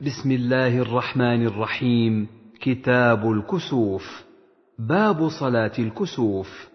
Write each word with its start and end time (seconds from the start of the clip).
بسم 0.00 0.30
الله 0.30 0.78
الرحمن 0.78 1.46
الرحيم. 1.46 2.28
كتاب 2.60 3.32
الكسوف. 3.32 4.24
باب 4.78 5.28
صلاة 5.28 5.72
الكسوف. 5.78 6.68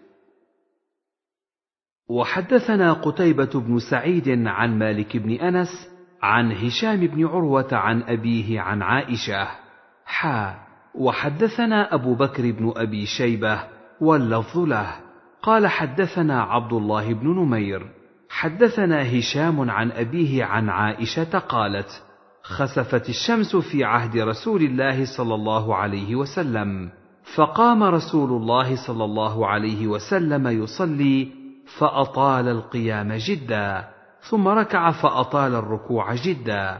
وحدثنا 2.08 2.92
قتيبة 2.92 3.60
بن 3.60 3.78
سعيد 3.78 4.28
عن 4.46 4.78
مالك 4.78 5.16
بن 5.16 5.30
أنس 5.30 5.68
عن 6.22 6.52
هشام 6.52 7.06
بن 7.06 7.26
عروة 7.26 7.68
عن 7.72 8.02
أبيه 8.02 8.60
عن 8.60 8.82
عائشة. 8.82 9.48
حا. 10.04 10.54
وحدثنا 10.94 11.94
أبو 11.94 12.14
بكر 12.14 12.50
بن 12.50 12.72
أبي 12.76 13.06
شيبة 13.06 13.64
واللفظ 14.00 14.58
له. 14.58 14.96
قال 15.42 15.66
حدثنا 15.66 16.42
عبد 16.42 16.72
الله 16.72 17.14
بن 17.14 17.28
نمير. 17.28 17.86
حدثنا 18.28 19.18
هشام 19.18 19.70
عن 19.70 19.90
أبيه 19.92 20.44
عن 20.44 20.68
عائشة 20.68 21.38
قالت 21.38 22.02
خسفت 22.42 23.08
الشمس 23.08 23.56
في 23.56 23.84
عهد 23.84 24.16
رسول 24.16 24.62
الله 24.62 25.16
صلى 25.16 25.34
الله 25.34 25.74
عليه 25.76 26.16
وسلم. 26.16 26.90
فقام 27.34 27.82
رسول 27.82 28.30
الله 28.30 28.86
صلى 28.86 29.04
الله 29.04 29.46
عليه 29.46 29.86
وسلم 29.86 30.46
يصلي 30.46 31.28
فأطال 31.78 32.48
القيام 32.48 33.12
جدا 33.12 33.88
ثم 34.30 34.48
ركع 34.48 34.90
فأطال 34.90 35.54
الركوع 35.54 36.14
جدا 36.14 36.78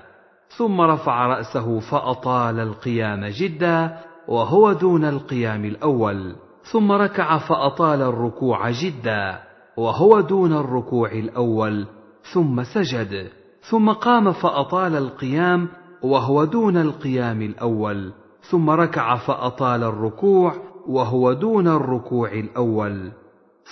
ثم 0.57 0.81
رفع 0.81 1.27
رأسه 1.27 1.81
فأطال 1.81 2.61
القيام 2.61 3.27
جدا 3.27 3.99
وهو 4.29 4.73
دون 4.73 5.05
القيام 5.05 5.65
الأول 5.65 6.37
ثم 6.73 6.93
ركع 6.93 7.39
فأطال 7.39 8.03
الركوع 8.03 8.71
جدا 8.71 9.41
وهو 9.77 10.21
دون 10.21 10.53
الركوع 10.53 11.13
الأول 11.13 11.87
ثم 12.33 12.63
سجد. 12.63 13.31
ثم 13.71 13.93
قام 13.93 14.33
فأطال 14.33 14.97
القيام 14.97 15.69
وهو 16.03 16.45
دون 16.45 16.77
القيام 16.77 17.43
الأول 17.43 18.13
ثم 18.51 18.71
ركع 18.71 19.17
فأطال 19.17 19.83
الركوع 19.85 20.55
وهو 20.87 21.33
دون 21.33 21.69
الركوع 21.69 22.33
الأول 22.33 23.13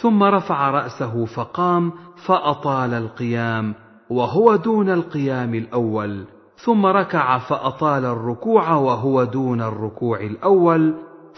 ثم 0.00 0.22
رفع 0.22 0.70
رأسه 0.70 1.24
فقام 1.24 1.92
فأطال 2.26 2.94
القيام 2.94 3.74
وهو 4.10 4.56
دون 4.56 4.90
القيام 4.90 5.54
الأول 5.54 6.24
ثم 6.56 6.86
ركع 6.86 7.38
فأطال 7.38 8.04
الركوع 8.04 8.74
وهو 8.74 9.24
دون 9.24 9.62
الركوع 9.62 10.20
الأول 10.20 10.94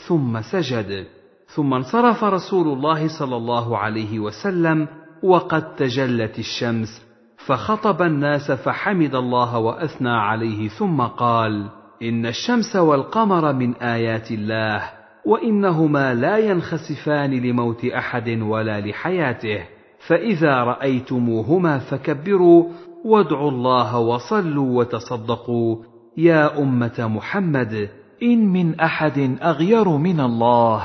ثم 0.09 0.41
سجد. 0.41 1.07
ثم 1.55 1.75
انصرف 1.75 2.25
رسول 2.25 2.69
الله 2.69 3.19
صلى 3.19 3.37
الله 3.37 3.79
عليه 3.79 4.19
وسلم 4.19 4.89
وقد 5.23 5.75
تجلت 5.75 6.39
الشمس 6.39 7.12
فخطب 7.47 8.03
الناس 8.03 8.53
فحمد 8.53 9.15
الله 9.15 9.59
وأثنى 9.59 10.11
عليه 10.11 10.69
ثم 10.69 11.01
قال 11.01 11.69
إن 12.03 12.27
الشمس 12.27 12.77
والقمر 12.77 13.53
من 13.53 13.75
آيات 13.75 14.31
الله 14.31 14.83
وإنهما 15.27 16.15
لا 16.15 16.39
ينخسفان 16.39 17.31
لموت 17.31 17.85
أحد 17.85 18.29
ولا 18.29 18.81
لحياته 18.81 19.65
فإذا 20.09 20.65
رأيتموهما 20.65 21.79
فكبروا 21.79 22.65
وادعوا 23.05 23.51
الله 23.51 23.99
وصلوا 23.99 24.79
وتصدقوا. 24.79 25.77
يا 26.17 26.63
أمة 26.63 27.09
محمد 27.15 27.89
إن 28.23 28.53
من 28.53 28.81
أحد 28.81 29.37
أغير 29.43 29.89
من 29.89 30.21
الله. 30.21 30.83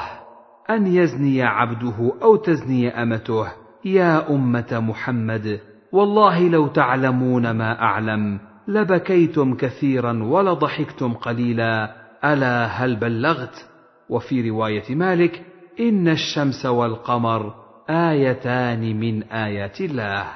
أن 0.70 0.88
يزني 0.88 1.44
عبده 1.44 2.14
أو 2.24 2.36
تزني 2.36 3.04
أمته. 3.04 3.48
يا 3.86 4.30
أمة 4.30 4.84
محمد 4.88 5.60
والله 5.92 6.50
لو 6.50 6.68
تعلمون 6.68 7.52
ما 7.52 7.82
أعلم 7.82 8.40
لبكيتم 8.68 9.56
كثيرا 9.56 10.24
ولضحكتم 10.24 11.14
قليلا. 11.14 11.96
ألا 12.26 12.66
هل 12.66 12.96
بلغت؟ 12.96 13.70
وفي 14.10 14.50
رواية 14.50 14.96
مالك 14.96 15.46
إن 15.80 16.08
الشمس 16.08 16.66
والقمر 16.66 17.54
آيتان 17.90 19.00
من 19.00 19.24
آيات 19.24 19.82
الله. 19.82 20.28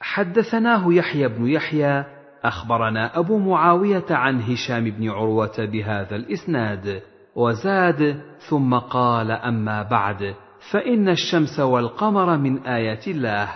حدثناه 0.00 0.92
يحيى 0.92 1.28
بن 1.28 1.46
يحيى 1.46 2.04
أخبرنا 2.44 3.18
أبو 3.18 3.38
معاوية 3.38 4.04
عن 4.10 4.40
هشام 4.40 4.84
بن 4.90 5.10
عروة 5.10 5.56
بهذا 5.58 6.16
الإسناد 6.16 7.02
وزاد 7.36 8.22
ثم 8.48 8.74
قال 8.74 9.30
أما 9.30 9.82
بعد. 9.82 10.34
فإن 10.72 11.08
الشمس 11.08 11.60
والقمر 11.60 12.36
من 12.36 12.66
آيات 12.66 13.08
الله. 13.08 13.48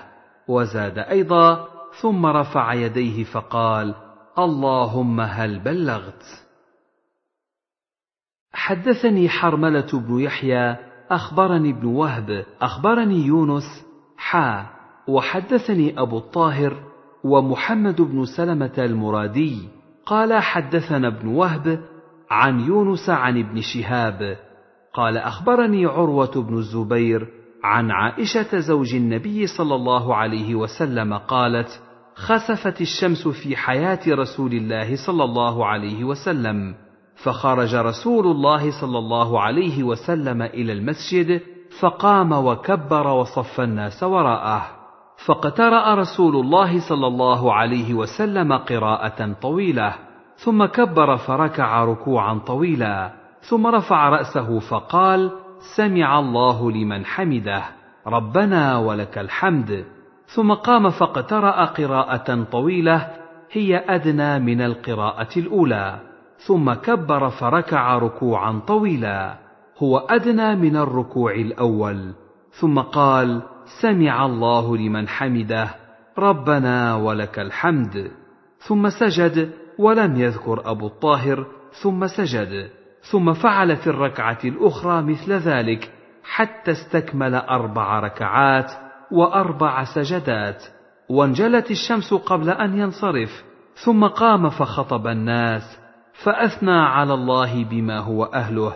وزاد 0.49 0.99
أيضا 0.99 1.69
ثم 2.01 2.27
رفع 2.27 2.73
يديه 2.73 3.25
فقال 3.25 3.95
اللهم 4.39 5.21
هل 5.21 5.59
بلغت؟ 5.59 6.23
حدثني 8.53 9.29
حرملة 9.29 9.87
بن 9.93 10.21
يحيى 10.21 10.77
أخبرني 11.11 11.71
ابن 11.71 11.87
وهب 11.87 12.45
أخبرني 12.63 13.27
يونس 13.27 13.87
حا 14.17 14.67
وحدثني 15.09 16.01
أبو 16.01 16.19
الطاهر 16.19 16.83
ومحمد 17.25 18.01
بن 18.01 18.25
سلمة 18.25 18.75
المرادي. 18.79 19.69
قال 20.07 20.43
حدثنا 20.43 21.09
ابن 21.09 21.29
وهب 21.29 21.81
عن 22.31 22.61
يونس 22.61 23.11
عن 23.11 23.39
ابن 23.39 23.61
شهاب 23.61 24.37
قال 24.95 25.17
أخبرني 25.17 25.87
عروة 25.87 26.43
بن 26.49 26.59
الزبير 26.59 27.29
عن 27.65 27.91
عائشة 27.91 28.59
زوج 28.59 28.95
النبي 28.95 29.47
صلى 29.47 29.75
الله 29.75 30.17
عليه 30.17 30.55
وسلم 30.55 31.15
قالت 31.15 31.83
خسفت 32.15 32.81
الشمس 32.81 33.29
في 33.29 33.57
حياة 33.57 34.01
رسول 34.09 34.53
الله 34.53 34.97
صلى 35.07 35.25
الله 35.25 35.67
عليه 35.67 36.05
وسلم 36.05 36.75
فخرج 37.25 37.75
رسول 37.75 38.27
الله 38.27 38.81
صلى 38.81 38.99
الله 38.99 39.41
عليه 39.41 39.83
وسلم 39.83 40.43
إلى 40.43 40.73
المسجد 40.73 41.41
فقام 41.81 42.33
وكبر 42.33 43.07
وصف 43.07 43.61
الناس 43.61 44.03
وراءه 44.03 44.67
فاقترأ 45.27 45.95
رسول 45.95 46.37
الله 46.37 46.89
صلى 46.89 47.07
الله 47.07 47.55
عليه 47.55 47.95
وسلم 47.95 48.53
قراءة 48.53 49.33
طويلة 49.43 49.95
ثم 50.37 50.65
كبر 50.65 51.17
فركع 51.17 51.85
ركوعا 51.85 52.39
طويلا. 52.39 53.24
ثم 53.49 53.67
رفع 53.67 54.09
رأسه 54.09 54.59
فقال 54.59 55.31
سمع 55.77 56.19
الله 56.19 56.71
لمن 56.71 57.05
حمده 57.05 57.63
ربنا 58.07 58.79
ولك 58.79 59.19
الحمد. 59.19 59.85
ثم 60.27 60.53
قام 60.53 60.91
فاقترأ 60.91 61.65
قراءة 61.65 62.45
طويلة 62.53 63.11
هي 63.53 63.85
أدنى 63.89 64.39
من 64.39 64.61
القراءة 64.61 65.39
الأولى. 65.39 65.99
ثم 66.37 66.73
كبر 66.73 67.31
فركع 67.31 67.99
ركوعا 67.99 68.61
طويلا 68.67 69.39
هو 69.79 69.99
أدنى 69.99 70.57
من 70.57 70.77
الركوع 70.77 71.33
الأول. 71.35 72.13
ثم 72.51 72.79
قال 72.79 73.43
سمع 73.83 74.27
الله 74.27 74.77
لمن 74.77 75.09
حمده 75.09 75.69
ربنا 76.19 76.95
ولك 76.95 77.39
الحمد. 77.39 78.11
ثم 78.59 78.89
سجد 78.89 79.51
ولم 79.79 80.21
يذكر 80.21 80.71
أبو 80.71 80.87
الطاهر 80.87 81.47
ثم 81.83 82.07
سجد. 82.07 82.71
ثم 83.11 83.33
فعل 83.33 83.77
في 83.77 83.87
الركعة 83.87 84.39
الأخرى 84.45 85.03
مثل 85.03 85.33
ذلك 85.33 85.91
حتى 86.25 86.71
استكمل 86.71 87.35
أربع 87.35 88.01
ركعات 88.01 88.73
وأربع 89.13 89.85
سجدات 89.85 90.65
وانجلت 91.09 91.71
الشمس 91.71 92.15
قبل 92.15 92.51
أن 92.51 92.79
ينصرف 92.79 93.45
ثم 93.85 94.07
قام 94.07 94.51
فخطب 94.51 95.07
الناس 95.07 95.79
فأثنى 96.25 96.79
على 96.79 97.15
الله 97.15 97.65
بما 97.65 97.99
هو 97.99 98.25
أهله 98.25 98.75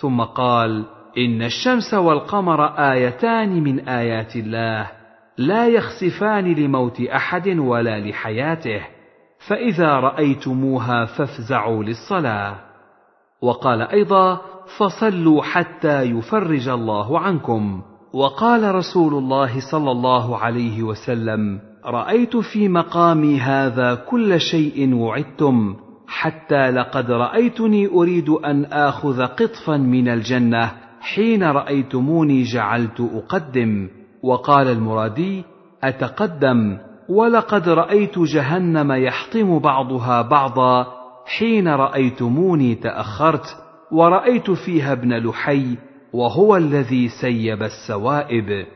ثم 0.00 0.20
قال 0.20 0.84
إن 1.18 1.42
الشمس 1.42 1.94
والقمر 1.94 2.64
آيتان 2.92 3.62
من 3.62 3.88
آيات 3.88 4.36
الله 4.36 4.90
لا 5.38 5.68
يخسفان 5.68 6.54
لموت 6.54 7.00
أحد 7.00 7.48
ولا 7.48 8.00
لحياته 8.00 8.86
فإذا 9.48 9.94
رأيتموها 9.94 11.04
فافزعوا 11.04 11.84
للصلاة. 11.84 12.56
وقال 13.44 13.82
أيضا 13.82 14.40
فصلوا 14.78 15.42
حتى 15.42 16.02
يفرج 16.02 16.68
الله 16.68 17.18
عنكم. 17.18 17.80
وقال 18.12 18.74
رسول 18.74 19.14
الله 19.14 19.60
صلى 19.70 19.90
الله 19.90 20.38
عليه 20.38 20.82
وسلم 20.82 21.60
رأيت 21.86 22.36
في 22.36 22.68
مقامي 22.68 23.40
هذا 23.40 23.94
كل 23.94 24.40
شيء 24.40 24.94
وعدتم 24.94 25.76
حتى 26.06 26.70
لقد 26.70 27.10
رأيتني 27.10 27.86
أريد 27.86 28.28
أن 28.28 28.64
آخذ 28.64 29.22
قطفا 29.22 29.76
من 29.76 30.08
الجنة 30.08 30.72
حين 31.00 31.42
رأيتموني 31.42 32.42
جعلت 32.42 33.00
أقدم. 33.00 33.88
وقال 34.22 34.68
المرادي 34.68 35.44
أتقدم 35.84 36.78
ولقد 37.08 37.68
رأيت 37.68 38.18
جهنم 38.18 38.92
يحطم 38.92 39.58
بعضها 39.58 40.22
بعضا 40.22 40.86
حين 41.26 41.68
رأيتموني 41.68 42.74
تأخرت 42.74 43.46
ورأيت 43.92 44.50
فيها 44.50 44.92
ابن 44.92 45.12
لحي 45.12 45.78
وهو 46.12 46.56
الذي 46.56 47.08
سيب 47.08 47.62
السوائب. 47.62 48.66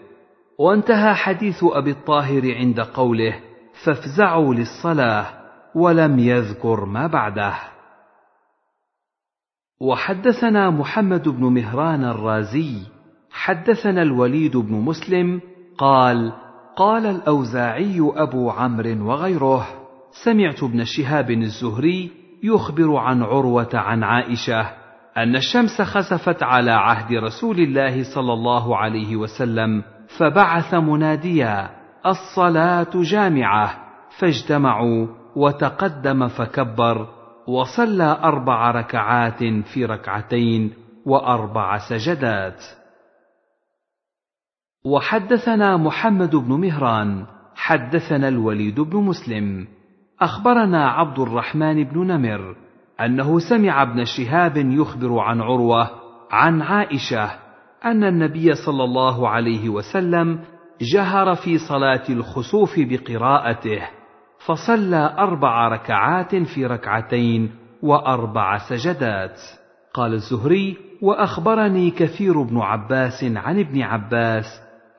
وانتهى 0.59 1.15
حديث 1.15 1.65
أبي 1.65 1.91
الطاهر 1.91 2.55
عند 2.55 2.81
قوله 2.81 3.41
فافزعوا 3.85 4.55
للصلاة 4.55 5.27
ولم 5.75 6.19
يذكر 6.19 6.85
ما 6.85 7.07
بعده. 7.07 7.55
وحدثنا 9.81 10.71
محمد 10.71 11.29
بن 11.29 11.45
مهران 11.45 12.05
الرازي 12.05 12.77
حدثنا 13.31 14.03
الوليد 14.03 14.57
بن 14.57 14.75
مسلم 14.75 15.41
قال 15.79 16.33
قال 16.77 17.07
الأوزاعي 17.07 18.13
أبو 18.17 18.51
عمرو 18.51 19.09
وغيره 19.09 19.69
سمعت 20.25 20.63
ابن 20.63 20.85
شهاب 20.85 21.31
الزهري 21.31 22.11
يخبر 22.43 22.97
عن 22.97 23.23
عروة 23.23 23.71
عن 23.75 24.03
عائشة 24.03 24.71
أن 25.17 25.37
الشمس 25.37 25.83
خسفت 25.83 26.43
على 26.43 26.71
عهد 26.71 27.13
رسول 27.13 27.59
الله 27.61 28.15
صلى 28.15 28.33
الله 28.33 28.77
عليه 28.77 29.17
وسلم 29.17 29.83
فبعث 30.19 30.75
مناديا 30.75 31.71
الصلاة 32.07 32.91
جامعة. 32.95 33.89
فاجتمعوا 34.19 35.07
وتقدم 35.37 36.29
فكبر 36.29 37.09
وصلى 37.49 38.19
أربع 38.25 38.71
ركعات 38.71 39.45
في 39.45 39.85
ركعتين 39.85 40.73
وأربع 41.07 41.79
سجدات. 41.79 42.65
وحدثنا 44.85 45.77
محمد 45.77 46.37
بن 46.37 46.61
مهران 46.61 47.27
حدثنا 47.55 48.29
الوليد 48.29 48.81
بن 48.81 48.97
مسلم. 48.97 49.78
أخبرنا 50.21 50.89
عبد 50.89 51.19
الرحمن 51.19 51.85
بن 51.85 52.07
نمر 52.07 52.57
أنه 53.01 53.39
سمع 53.39 53.83
ابن 53.83 54.05
شهاب 54.05 54.57
يخبر 54.57 55.19
عن 55.19 55.41
عروة 55.41 55.91
عن 56.31 56.63
عائشة 56.63 57.31
أن 57.85 58.05
النبي 58.05 58.55
صلى 58.55 58.85
الله 58.85 59.29
عليه 59.29 59.69
وسلم 59.69 60.41
جهر 60.81 61.35
في 61.35 61.59
صلاة 61.59 62.03
الخسوف 62.11 62.75
بقراءته 62.79 63.83
فصلى 64.47 65.15
أربع 65.19 65.69
ركعات 65.69 66.37
في 66.37 66.67
ركعتين 66.67 67.51
وأربع 67.83 68.59
سجدات. 68.59 69.41
قال 69.95 70.15
الزهري 70.15 70.77
وأخبرني 71.03 71.91
كثير 71.91 72.43
بن 72.43 72.59
عباس 72.59 73.25
عن 73.25 73.59
ابن 73.61 73.83
عباس 73.83 74.45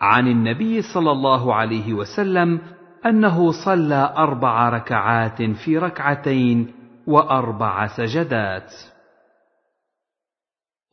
عن 0.01 0.27
النبي 0.27 0.81
صلى 0.81 1.11
الله 1.11 1.55
عليه 1.55 1.93
وسلم 1.93 2.59
أنه 3.05 3.51
صلى 3.65 4.13
أربع 4.17 4.69
ركعات 4.69 5.41
في 5.41 5.77
ركعتين 5.77 6.71
وأربع 7.07 7.87
سجدات. 7.87 8.73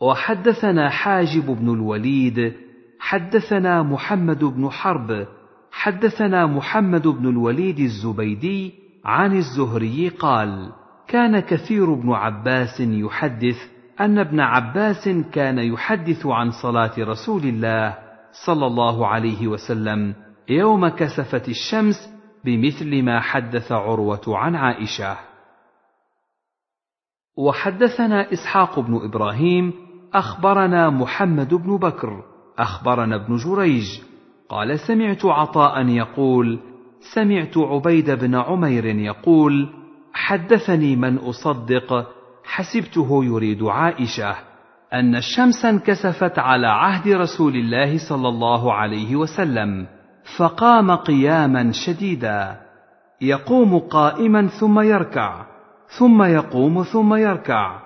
وحدثنا 0.01 0.91
حاجب 0.91 1.47
بن 1.47 1.75
الوليد 1.75 2.53
حدثنا 2.99 3.83
محمد 3.83 4.45
بن 4.45 4.71
حرب 4.71 5.27
حدثنا 5.73 6.47
محمد 6.47 7.09
بن 7.09 7.29
الوليد 7.29 7.79
الزبيدي 7.79 8.75
عن 9.05 9.37
الزهري 9.37 10.09
قال 10.09 10.73
كان 11.09 11.41
كثير 11.41 11.95
بن 11.95 12.13
عباس 12.13 12.81
يحدث 12.81 13.57
أن 14.01 14.19
ابن 14.19 14.41
عباس 14.41 15.09
كان 15.33 15.59
يحدث 15.59 16.27
عن 16.27 16.51
صلاة 16.51 16.93
رسول 16.99 17.43
الله 17.43 17.99
صلى 18.47 18.67
الله 18.67 19.07
عليه 19.07 19.47
وسلم 19.47 20.15
يوم 20.49 20.89
كسفت 20.89 21.49
الشمس 21.49 22.11
بمثل 22.45 23.03
ما 23.03 23.21
حدث 23.21 23.73
عروة 23.73 24.23
عن 24.29 24.57
عائشة. 24.57 25.17
وحدثنا 27.37 28.33
إسحاق 28.33 28.81
بن 28.81 29.01
إبراهيم 29.05 29.73
أخبرنا 30.15 30.91
محمد 30.91 31.55
بن 31.55 31.77
بكر 31.77 32.25
أخبرنا 32.59 33.17
ابن 33.17 33.37
جريج. 33.37 33.87
قال 34.49 34.79
سمعت 34.81 35.25
عطاء 35.25 35.87
يقول 35.87 36.61
سمعت 37.15 37.59
عبيد 37.59 38.11
بن 38.11 38.35
عمير 38.35 38.85
يقول 38.85 39.69
حدثني 40.13 40.97
من 40.97 41.17
أصدق 41.17 42.07
حسبته 42.45 43.25
يريد 43.25 43.63
عائشة. 43.63 44.37
أن 44.93 45.17
الشمس 45.17 45.65
انكسفت 45.65 46.39
على 46.39 46.67
عهد 46.67 47.09
رسول 47.09 47.57
الله 47.57 48.09
صلى 48.09 48.29
الله 48.29 48.73
عليه 48.73 49.17
وسلم. 49.17 49.96
فقام 50.39 50.91
قياما 50.91 51.73
شديدا. 51.73 52.57
يقوم 53.21 53.79
قائما 53.79 54.47
ثم 54.47 54.81
يركع 54.81 55.45
ثم 55.99 56.23
يقوم 56.23 56.83
ثم 56.83 57.15
يركع 57.15 57.79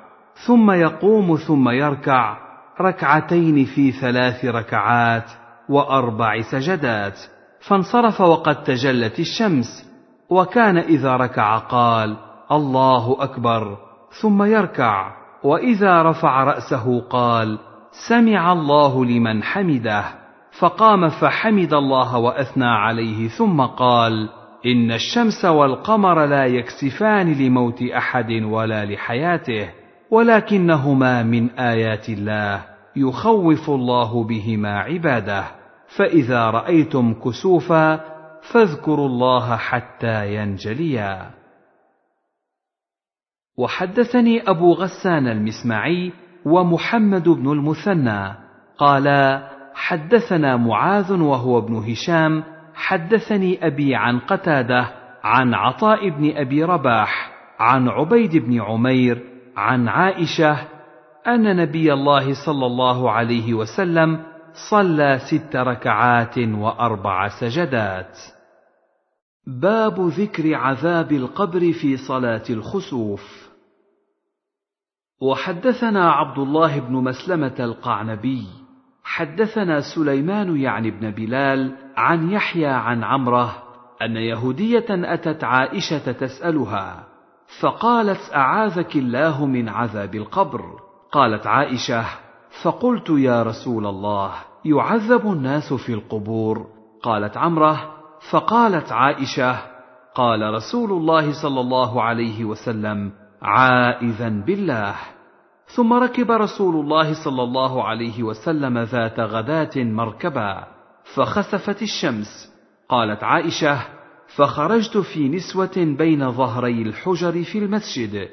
ثم 0.46 0.70
يقوم 0.70 1.36
ثم 1.36 1.68
يركع. 1.68 2.36
ركعتين 2.80 3.64
في 3.64 3.92
ثلاث 3.92 4.44
ركعات 4.44 5.30
وأربع 5.68 6.40
سجدات. 6.40 7.20
فانصرف 7.60 8.20
وقد 8.20 8.62
تجلت 8.62 9.18
الشمس. 9.18 9.90
وكان 10.30 10.78
إذا 10.78 11.16
ركع 11.16 11.58
قال 11.58 12.16
الله 12.52 13.16
أكبر. 13.20 13.78
ثم 14.22 14.42
يركع. 14.42 15.12
وإذا 15.44 16.02
رفع 16.02 16.44
رأسه 16.44 17.00
قال 17.00 17.58
سمع 18.08 18.52
الله 18.52 19.04
لمن 19.04 19.42
حمده. 19.42 20.19
فقام 20.58 21.08
فحمد 21.08 21.74
الله 21.74 22.18
وأثنى 22.18 22.66
عليه 22.66 23.28
ثم 23.28 23.60
قال 23.60 24.28
إن 24.66 24.92
الشمس 24.92 25.44
والقمر 25.44 26.26
لا 26.26 26.46
يكسفان 26.46 27.32
لموت 27.32 27.82
أحد 27.82 28.30
ولا 28.42 28.84
لحياته 28.84 29.70
ولكنهما 30.10 31.22
من 31.22 31.50
آيات 31.50 32.08
الله 32.08 32.64
يخوف 32.96 33.70
الله 33.70 34.24
بهما 34.24 34.78
عباده 34.78 35.44
فإذا 35.96 36.50
رأيتم 36.50 37.14
كسوفا 37.14 38.00
فاذكروا 38.52 39.06
الله 39.06 39.56
حتى 39.56 40.34
ينجليا. 40.34 41.30
وحدثني 43.58 44.50
أبو 44.50 44.72
غسان 44.72 45.26
المسمعي 45.26 46.12
ومحمد 46.44 47.28
بن 47.28 47.52
المثنى 47.52 48.34
قالا 48.78 49.50
حدثنا 49.80 50.56
معاذ 50.56 51.12
وهو 51.12 51.58
ابن 51.58 51.74
هشام 51.74 52.44
حدثني 52.74 53.66
أبي 53.66 53.94
عن 53.94 54.18
قتادة 54.18 54.88
عن 55.24 55.54
عطاء 55.54 56.08
بن 56.08 56.36
أبي 56.36 56.64
رباح 56.64 57.32
عن 57.58 57.88
عبيد 57.88 58.36
بن 58.36 58.60
عمير 58.60 59.22
عن 59.56 59.88
عائشة 59.88 60.56
أن 61.26 61.56
نبي 61.56 61.92
الله 61.92 62.46
صلى 62.46 62.66
الله 62.66 63.10
عليه 63.10 63.54
وسلم 63.54 64.22
صلى 64.70 65.18
ست 65.18 65.56
ركعات 65.56 66.38
وأربع 66.38 67.28
سجدات. 67.28 68.18
باب 69.46 70.00
ذكر 70.00 70.54
عذاب 70.54 71.12
القبر 71.12 71.72
في 71.72 71.96
صلاة 71.96 72.44
الخسوف. 72.50 73.50
وحدثنا 75.22 76.10
عبد 76.10 76.38
الله 76.38 76.80
بن 76.80 76.92
مسلمة 76.92 77.56
القعنبي. 77.60 78.59
حدثنا 79.04 79.80
سليمان 79.80 80.56
يعني 80.56 80.90
بن 80.90 81.10
بلال 81.10 81.76
عن 81.96 82.30
يحيى 82.30 82.66
عن 82.66 83.04
عمرة 83.04 83.62
أن 84.02 84.16
يهودية 84.16 84.86
أتت 84.90 85.44
عائشة 85.44 86.12
تسألها 86.12 87.04
فقالت 87.60 88.34
أعاذك 88.34 88.96
الله 88.96 89.46
من 89.46 89.68
عذاب 89.68 90.14
القبر؟ 90.14 90.62
قالت 91.12 91.46
عائشة 91.46 92.04
فقلت 92.62 93.10
يا 93.10 93.42
رسول 93.42 93.86
الله 93.86 94.32
يعذب 94.64 95.32
الناس 95.32 95.72
في 95.72 95.94
القبور. 95.94 96.66
قالت 97.02 97.36
عمرة 97.36 97.94
فقالت 98.30 98.92
عائشة 98.92 99.56
قال 100.14 100.54
رسول 100.54 100.92
الله 100.92 101.42
صلى 101.42 101.60
الله 101.60 102.02
عليه 102.02 102.44
وسلم 102.44 103.12
عائذا 103.42 104.28
بالله. 104.28 104.94
ثم 105.74 105.92
ركب 105.92 106.30
رسول 106.30 106.76
الله 106.76 107.24
صلى 107.24 107.42
الله 107.42 107.84
عليه 107.84 108.22
وسلم 108.22 108.78
ذات 108.78 109.20
غداة 109.20 109.70
مركبا 109.76 110.64
فخسفت 111.14 111.82
الشمس. 111.82 112.52
قالت 112.88 113.24
عائشة 113.24 113.78
فخرجت 114.36 114.98
في 114.98 115.28
نسوة 115.28 115.94
بين 115.98 116.32
ظهري 116.32 116.82
الحجر 116.82 117.42
في 117.42 117.58
المسجد. 117.58 118.28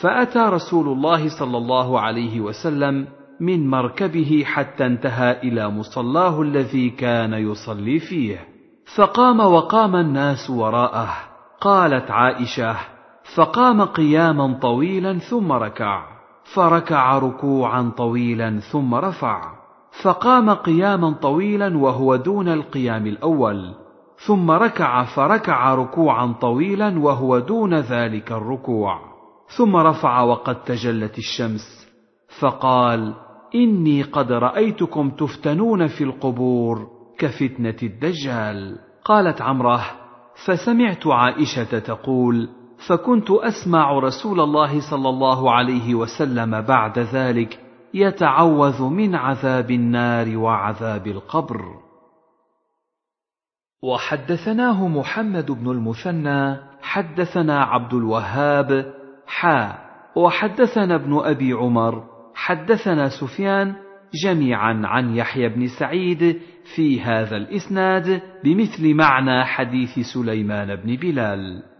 فأتى 0.00 0.38
رسول 0.38 0.88
الله 0.88 1.38
صلى 1.38 1.56
الله 1.56 2.00
عليه 2.00 2.40
وسلم 2.40 3.06
من 3.40 3.70
مركبه 3.70 4.42
حتى 4.46 4.86
انتهى 4.86 5.40
إلى 5.40 5.68
مصلاه 5.68 6.42
الذي 6.42 6.90
كان 6.90 7.32
يصلي 7.32 7.98
فيه. 7.98 8.48
فقام 8.96 9.40
وقام 9.40 9.96
الناس 9.96 10.50
وراءه. 10.50 11.14
قالت 11.60 12.10
عائشة 12.10 12.76
فقام 13.34 13.82
قياما 13.82 14.58
طويلا 14.62 15.18
ثم 15.18 15.52
ركع. 15.52 16.11
فركع 16.54 17.18
ركوعا 17.18 17.92
طويلا 17.96 18.60
ثم 18.60 18.94
رفع 18.94 19.42
فقام 20.02 20.50
قياما 20.50 21.10
طويلا 21.10 21.78
وهو 21.78 22.16
دون 22.16 22.48
القيام 22.48 23.06
الأول 23.06 23.74
ثم 24.26 24.50
ركع 24.50 25.04
فركع 25.04 25.74
ركوعا 25.74 26.34
طويلا 26.40 26.98
وهو 26.98 27.38
دون 27.38 27.74
ذلك 27.74 28.32
الركوع 28.32 28.98
ثم 29.56 29.76
رفع 29.76 30.22
وقد 30.22 30.64
تجلت 30.64 31.18
الشمس 31.18 31.88
فقال 32.40 33.14
إني 33.54 34.02
قد 34.02 34.32
رأيتكم 34.32 35.10
تفتنون 35.10 35.86
في 35.86 36.04
القبور 36.04 36.88
كفتنة 37.18 37.76
الدجال. 37.82 38.78
قالت 39.04 39.42
عمره 39.42 39.84
فسمعت 40.46 41.06
عائشة 41.06 41.78
تقول 41.78 42.48
فكنت 42.88 43.30
أسمع 43.30 43.98
رسول 43.98 44.40
الله 44.40 44.90
صلى 44.90 45.08
الله 45.08 45.52
عليه 45.52 45.94
وسلم 45.94 46.60
بعد 46.60 46.98
ذلك 46.98 47.60
يتعوذ 47.94 48.82
من 48.82 49.14
عذاب 49.14 49.70
النار 49.70 50.38
وعذاب 50.38 51.06
القبر. 51.06 51.62
وحدثناه 53.82 54.88
محمد 54.88 55.50
بن 55.50 55.70
المثنى 55.70 56.56
حدثنا 56.82 57.64
عبد 57.64 57.94
الوهاب 57.94 58.94
حا 59.26 59.78
وحدثنا 60.16 60.94
ابن 60.94 61.18
أبي 61.18 61.52
عمر 61.52 62.04
حدثنا 62.34 63.08
سفيان 63.08 63.74
جميعا 64.24 64.82
عن 64.84 65.16
يحيى 65.16 65.48
بن 65.48 65.66
سعيد 65.78 66.40
في 66.76 67.00
هذا 67.00 67.36
الإسناد 67.36 68.22
بمثل 68.44 68.94
معنى 68.94 69.44
حديث 69.44 69.98
سليمان 70.14 70.76
بن 70.76 70.96
بلال. 70.96 71.71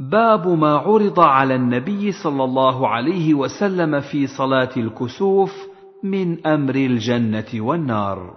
باب 0.00 0.48
ما 0.48 0.76
عرض 0.76 1.20
على 1.20 1.54
النبي 1.54 2.12
صلى 2.12 2.44
الله 2.44 2.88
عليه 2.88 3.34
وسلم 3.34 4.00
في 4.00 4.26
صلاة 4.26 4.70
الكسوف 4.76 5.52
من 6.02 6.46
أمر 6.46 6.74
الجنة 6.74 7.44
والنار. 7.54 8.36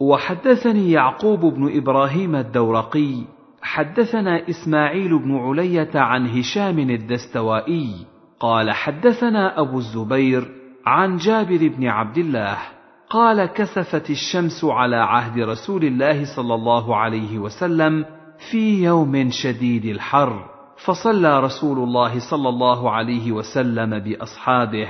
وحدثني 0.00 0.90
يعقوب 0.90 1.40
بن 1.40 1.76
إبراهيم 1.76 2.36
الدورقي 2.36 3.14
حدثنا 3.62 4.48
إسماعيل 4.48 5.18
بن 5.18 5.36
علية 5.36 5.90
عن 5.94 6.26
هشام 6.26 6.78
الدستوائي 6.78 8.06
قال 8.40 8.70
حدثنا 8.70 9.60
أبو 9.60 9.78
الزبير 9.78 10.48
عن 10.86 11.16
جابر 11.16 11.68
بن 11.68 11.86
عبد 11.86 12.18
الله 12.18 12.58
قال 13.10 13.46
كسفت 13.46 14.10
الشمس 14.10 14.64
على 14.64 14.96
عهد 14.96 15.38
رسول 15.38 15.84
الله 15.84 16.36
صلى 16.36 16.54
الله 16.54 16.96
عليه 16.96 17.38
وسلم 17.38 18.04
في 18.50 18.84
يوم 18.84 19.30
شديد 19.30 19.84
الحر. 19.84 20.51
فصلى 20.84 21.40
رسول 21.40 21.78
الله 21.78 22.30
صلى 22.30 22.48
الله 22.48 22.90
عليه 22.90 23.32
وسلم 23.32 23.98
بأصحابه 23.98 24.88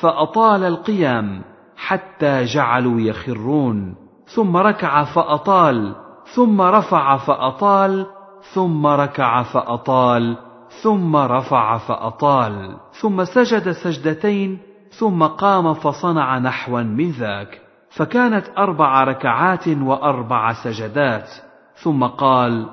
فأطال 0.00 0.64
القيام 0.64 1.42
حتى 1.76 2.44
جعلوا 2.44 3.00
يخرون 3.00 3.94
ثم 4.26 4.56
ركع 4.56 5.04
فأطال 5.04 5.94
ثم 6.34 6.60
رفع 6.60 7.16
فأطال 7.16 8.06
ثم 8.54 8.86
ركع 8.86 9.42
فأطال 9.42 10.36
ثم 10.82 11.16
رفع 11.16 11.78
فأطال 11.78 12.76
ثم 13.00 13.24
سجد 13.24 13.70
سجدتين 13.70 14.58
ثم 14.90 15.22
قام 15.22 15.74
فصنع 15.74 16.38
نحوا 16.38 16.82
من 16.82 17.10
ذاك. 17.10 17.60
فكانت 17.96 18.46
أربع 18.58 19.04
ركعات 19.04 19.68
وأربع 19.68 20.52
سجدات 20.52 21.30
ثم 21.74 22.04
قال 22.04 22.66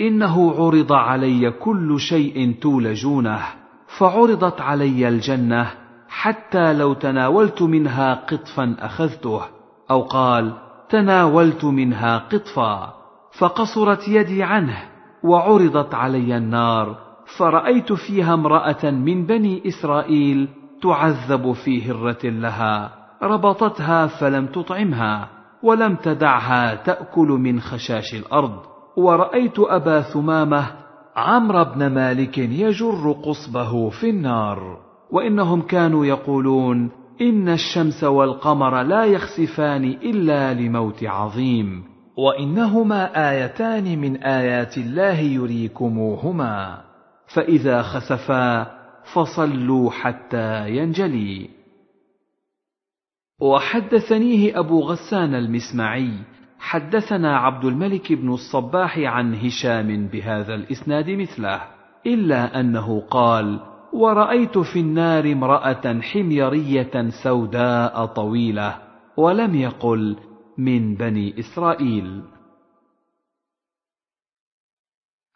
إنه 0.00 0.54
عرض 0.58 0.92
علي 0.92 1.50
كل 1.50 2.00
شيء 2.00 2.54
تولجونه 2.60 3.40
فعرضت 3.98 4.60
علي 4.60 5.08
الجنه 5.08 5.70
حتى 6.08 6.72
لو 6.72 6.92
تناولت 6.92 7.62
منها 7.62 8.14
قطفا 8.14 8.76
اخذته 8.78 9.42
أو 9.90 10.02
قال 10.02 10.52
تناولت 10.88 11.64
منها 11.64 12.18
قطفا 12.18 12.92
فقصرت 13.38 14.08
يدي 14.08 14.42
عنه 14.42 14.82
وعرضت 15.24 15.94
علي 15.94 16.36
النار 16.36 16.96
فرايت 17.38 17.92
فيها 17.92 18.34
امراه 18.34 18.90
من 18.90 19.26
بني 19.26 19.68
اسرائيل 19.68 20.48
تعذب 20.82 21.52
في 21.52 21.90
هره 21.90 22.24
لها 22.24 22.90
ربطتها 23.22 24.06
فلم 24.06 24.46
تطعمها 24.46 25.28
ولم 25.62 25.96
تدعها 25.96 26.74
تاكل 26.74 27.28
من 27.28 27.60
خشاش 27.60 28.14
الأرض. 28.14 28.75
ورأيت 28.96 29.58
أبا 29.58 30.00
ثمامة 30.00 30.66
عمرو 31.16 31.64
بن 31.64 31.86
مالك 31.86 32.38
يجر 32.38 33.12
قصبه 33.12 33.90
في 33.90 34.10
النار 34.10 34.78
وإنهم 35.10 35.62
كانوا 35.62 36.06
يقولون 36.06 36.90
إن 37.20 37.48
الشمس 37.48 38.04
والقمر 38.04 38.82
لا 38.82 39.04
يخسفان 39.04 39.84
إلا 39.84 40.54
لموت 40.54 41.04
عظيم 41.04 41.84
وإنهما 42.16 43.30
آيتان 43.30 43.98
من 43.98 44.16
آيات 44.16 44.78
الله 44.78 45.20
يريكموهما 45.20 46.82
فإذا 47.34 47.82
خسفا 47.82 48.66
فصلوا 49.14 49.90
حتى 49.90 50.70
ينجلي. 50.70 51.48
وحدثنيه 53.40 54.58
أبو 54.58 54.80
غسان 54.80 55.34
المسمعي 55.34 56.12
حدثنا 56.58 57.38
عبد 57.38 57.64
الملك 57.64 58.12
بن 58.12 58.32
الصباح 58.32 58.98
عن 58.98 59.34
هشام 59.34 60.06
بهذا 60.06 60.54
الإسناد 60.54 61.10
مثله 61.10 61.62
إلا 62.06 62.60
أنه 62.60 63.00
قال 63.00 63.60
ورأيت 63.92 64.58
في 64.58 64.80
النار 64.80 65.32
امرأة 65.32 66.00
حميرية 66.00 67.10
سوداء 67.22 68.06
طويلة 68.06 68.78
ولم 69.16 69.54
يقل 69.54 70.16
من 70.58 70.94
بني 70.94 71.40
إسرائيل. 71.40 72.22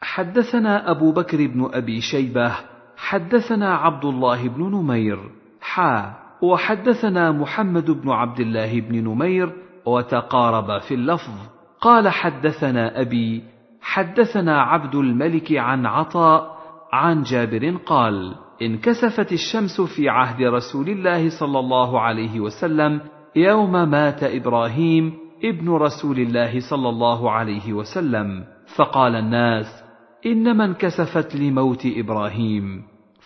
حدثنا 0.00 0.90
أبو 0.90 1.12
بكر 1.12 1.46
بن 1.46 1.70
أبي 1.72 2.00
شيبة 2.00 2.56
حدثنا 2.96 3.74
عبد 3.74 4.04
الله 4.04 4.48
بن 4.48 4.62
نمير 4.62 5.30
حا 5.60 6.14
وحدثنا 6.42 7.32
محمد 7.32 7.90
بن 7.90 8.10
عبد 8.10 8.40
الله 8.40 8.80
بن 8.80 9.04
نمير 9.04 9.52
وتقارب 9.94 10.78
في 10.78 10.94
اللفظ. 10.94 11.34
قال 11.80 12.08
حدثنا 12.08 13.00
أبي 13.00 13.42
حدثنا 13.82 14.62
عبد 14.62 14.94
الملك 14.94 15.52
عن 15.52 15.86
عطاء 15.86 16.56
عن 16.92 17.22
جابر 17.22 17.76
قال 17.86 18.34
انكسفت 18.62 19.32
الشمس 19.32 19.80
في 19.80 20.08
عهد 20.08 20.42
رسول 20.42 20.88
الله 20.88 21.40
صلى 21.40 21.58
الله 21.58 22.00
عليه 22.00 22.40
وسلم 22.40 23.00
يوم 23.36 23.72
مات 23.72 24.22
إبراهيم 24.22 25.12
ابن 25.44 25.70
رسول 25.70 26.18
الله 26.18 26.60
صلى 26.60 26.88
الله 26.88 27.30
عليه 27.30 27.72
وسلم. 27.72 28.44
فقال 28.76 29.16
الناس 29.16 29.66
إنما 30.26 30.64
انكسفت 30.64 31.36
لموت 31.36 31.86
إبراهيم. 31.86 32.82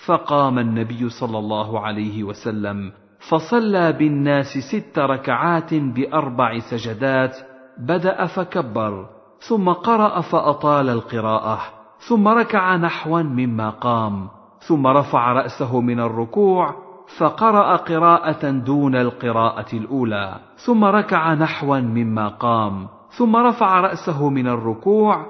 فقام 0.06 0.58
النبي 0.58 1.08
صلى 1.08 1.38
الله 1.38 1.80
عليه 1.80 2.22
وسلم 2.22 2.92
فصلى 3.28 3.92
بالناس 3.92 4.46
ست 4.58 4.98
ركعات 4.98 5.74
بأربع 5.74 6.58
سجدات 6.58 7.36
بدأ 7.78 8.26
فكبر 8.26 9.06
ثم 9.48 9.68
قرأ 9.68 10.20
فأطال 10.20 10.88
القراءة 10.88 11.60
ثم 12.08 12.28
ركع 12.28 12.76
نحوا 12.76 13.22
مما 13.22 13.70
قام 13.70 14.28
ثم 14.58 14.86
رفع 14.86 15.32
رأسه 15.32 15.80
من 15.80 16.00
الركوع 16.00 16.74
فقرأ 17.18 17.76
قراءة 17.76 18.50
دون 18.50 18.94
القراءة 18.94 19.76
الأولى 19.76 20.34
ثم 20.56 20.84
ركع 20.84 21.34
نحوا 21.34 21.80
مما 21.80 22.28
قام 22.28 22.88
ثم 23.08 23.36
رفع 23.36 23.80
رأسه 23.80 24.28
من 24.28 24.46
الركوع 24.46 25.26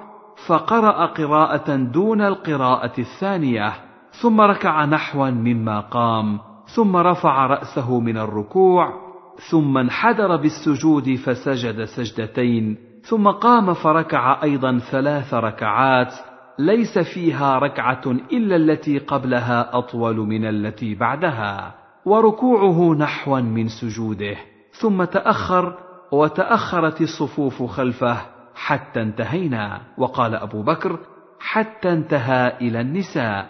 فقرأ 0.47 1.05
قراءة 1.05 1.75
دون 1.75 2.21
القراءة 2.21 2.99
الثانية 2.99 3.73
ثم 4.21 4.41
ركع 4.41 4.85
نحوا 4.85 5.29
مما 5.29 5.79
قام. 5.79 6.54
ثم 6.67 6.95
رفع 6.95 7.45
رأسه 7.45 7.99
من 7.99 8.17
الركوع 8.17 9.05
ثم 9.51 9.77
انحدر 9.77 10.35
بالسجود 10.35 11.15
فسجد 11.15 11.83
سجدتين 11.83 12.77
ثم 13.01 13.27
قام 13.27 13.73
فركع 13.73 14.43
أيضا 14.43 14.79
ثلاث 14.91 15.33
ركعات 15.33 16.13
ليس 16.59 16.99
فيها 16.99 17.59
ركعة 17.59 18.01
إلا 18.07 18.55
التي 18.55 18.97
قبلها 18.97 19.77
أطول 19.77 20.15
من 20.15 20.45
التي 20.45 20.95
بعدها 20.95 21.75
وركوعه 22.05 22.93
نحوا 22.93 23.39
من 23.39 23.67
سجوده 23.67 24.35
ثم 24.71 25.03
تأخر 25.03 25.77
وتأخرت 26.11 27.01
الصفوف 27.01 27.63
خلفه 27.63 28.17
حتى 28.55 29.01
انتهينا 29.01 29.81
وقال 29.97 30.35
أبو 30.35 30.63
بكر 30.63 30.99
حتى 31.39 31.93
انتهى 31.93 32.57
إلى 32.61 32.81
النساء. 32.81 33.49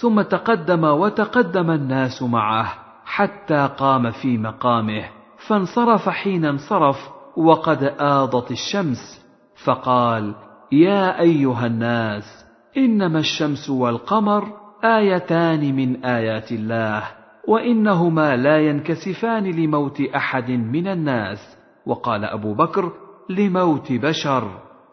ثم 0.00 0.22
تقدم 0.22 0.84
وتقدم 0.84 1.70
الناس 1.70 2.22
معه 2.22 2.74
حتى 3.04 3.68
قام 3.78 4.10
في 4.10 4.38
مقامه 4.38 5.04
فانصرف 5.48 6.08
حين 6.08 6.44
انصرف 6.44 7.10
وقد 7.36 7.94
آضت 7.98 8.50
الشمس 8.50 9.26
فقال 9.64 10.34
يا 10.72 11.20
أيها 11.20 11.66
الناس 11.66 12.46
إنما 12.76 13.18
الشمس 13.18 13.70
والقمر 13.70 14.44
آيتان 14.84 15.76
من 15.76 16.04
آيات 16.04 16.52
الله 16.52 17.02
وإنهما 17.48 18.36
لا 18.36 18.58
ينكسفان 18.58 19.44
لموت 19.44 20.00
أحد 20.00 20.50
من 20.50 20.88
الناس. 20.88 21.56
وقال 21.86 22.24
أبو 22.24 22.54
بكر 22.54 22.92
لموت 23.30 23.92
بشر 23.92 24.50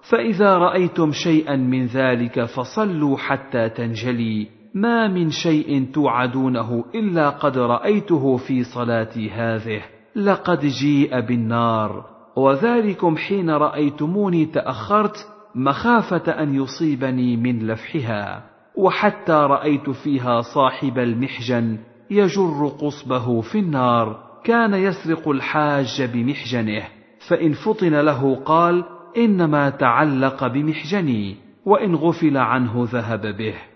فإذا 0.09 0.57
رأيتم 0.57 1.11
شيئا 1.11 1.55
من 1.55 1.85
ذلك 1.85 2.45
فصلوا 2.45 3.17
حتى 3.17 3.69
تنجلي. 3.69 4.62
ما 4.73 5.07
من 5.07 5.29
شيء 5.29 5.87
توعدونه 5.93 6.85
إلا 6.95 7.29
قد 7.29 7.57
رأيته 7.57 8.37
في 8.37 8.63
صلاتي 8.63 9.29
هذه. 9.29 9.81
لقد 10.15 10.65
جيء 10.65 11.19
بالنار. 11.19 12.05
وذلكم 12.35 13.17
حين 13.17 13.49
رأيتموني 13.49 14.45
تأخرت 14.45 15.15
مخافة 15.55 16.31
أن 16.31 16.55
يصيبني 16.55 17.37
من 17.37 17.67
لفحها. 17.67 18.43
وحتى 18.75 19.33
رأيت 19.33 19.89
فيها 19.89 20.41
صاحب 20.41 20.99
المحجن 20.99 21.77
يجر 22.11 22.67
قصبه 22.81 23.41
في 23.41 23.59
النار. 23.59 24.19
كان 24.43 24.73
يسرق 24.73 25.29
الحاج 25.29 26.09
بمحجنه. 26.13 26.83
فإن 27.29 27.53
فطن 27.53 27.93
له 27.93 28.35
قال 28.35 28.83
إنما 29.17 29.69
تعلق 29.69 30.47
بمحجني 30.47 31.35
وإن 31.65 31.95
غفل 31.95 32.37
عنه 32.37 32.87
ذهب 32.91 33.21
به. 33.21 33.72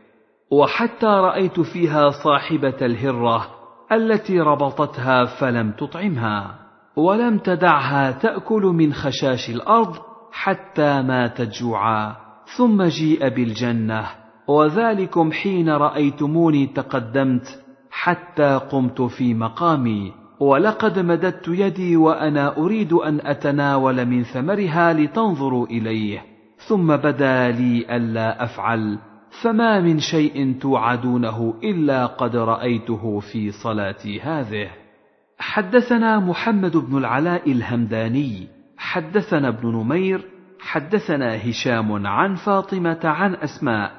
وحتى 0.51 1.05
رأيت 1.05 1.59
فيها 1.59 2.09
صاحبة 2.09 2.75
الهرة 2.81 3.47
التي 3.91 4.39
ربطتها 4.39 5.25
فلم 5.25 5.71
تطعمها 5.71 6.55
ولم 6.95 7.37
تدعها 7.37 8.11
تأكل 8.11 8.61
من 8.61 8.93
خشاش 8.93 9.49
الأرض 9.49 9.95
حتى 10.31 11.01
ماتت 11.01 11.49
جوعا 11.61 12.15
ثم 12.57 12.83
جيء 12.83 13.29
بالجنة 13.29 14.05
وذلكم 14.47 15.31
حين 15.31 15.69
رأيتموني 15.69 16.67
تقدمت 16.67 17.63
حتى 17.91 18.59
قمت 18.71 19.01
في 19.01 19.33
مقامي 19.33 20.13
ولقد 20.39 20.99
مددت 20.99 21.47
يدي 21.47 21.97
وأنا 21.97 22.57
أريد 22.57 22.93
أن 22.93 23.19
أتناول 23.23 24.05
من 24.05 24.23
ثمرها 24.23 24.93
لتنظروا 24.93 25.65
إليه 25.67 26.23
ثم 26.67 26.95
بدا 26.95 27.51
لي 27.51 27.95
ألا 27.95 28.43
أفعل. 28.43 28.99
فما 29.41 29.81
من 29.81 29.99
شيء 29.99 30.59
توعدونه 30.61 31.53
إلا 31.63 32.05
قد 32.05 32.35
رأيته 32.35 33.19
في 33.19 33.51
صلاتي 33.51 34.21
هذه. 34.21 34.69
حدثنا 35.39 36.19
محمد 36.19 36.77
بن 36.77 36.97
العلاء 36.97 37.51
الهمداني 37.51 38.47
حدثنا 38.77 39.47
ابن 39.47 39.67
نمير 39.67 40.25
حدثنا 40.59 41.49
هشام 41.49 42.07
عن 42.07 42.35
فاطمة 42.35 42.99
عن 43.03 43.35
أسماء 43.35 43.91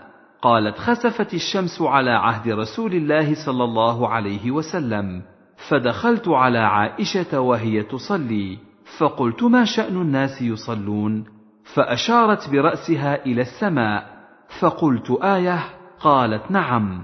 قالت 0.43 0.79
خسفت 0.79 1.35
الشمس 1.35 1.83
على 1.83 2.11
عهد 2.11 2.49
رسول 2.49 2.95
الله 2.95 3.35
صلى 3.47 3.65
الله 3.65 4.09
عليه 4.09 4.51
وسلم 4.51 5.23
فدخلت 5.69 6.29
على 6.29 6.59
عائشة 6.59 7.41
وهي 7.41 7.83
تصلي 7.83 8.59
فقلت 8.99 9.43
ما 9.43 9.65
شأن 9.65 9.97
الناس 9.97 10.43
يصلون؟ 10.43 11.25
فأشارت 11.75 12.51
برأسها 12.51 13.27
إلى 13.27 13.43
السماء 13.43 14.18
فقلت 14.61 15.11
آية 15.11 15.65
قالت 16.01 16.51
نعم. 16.51 17.03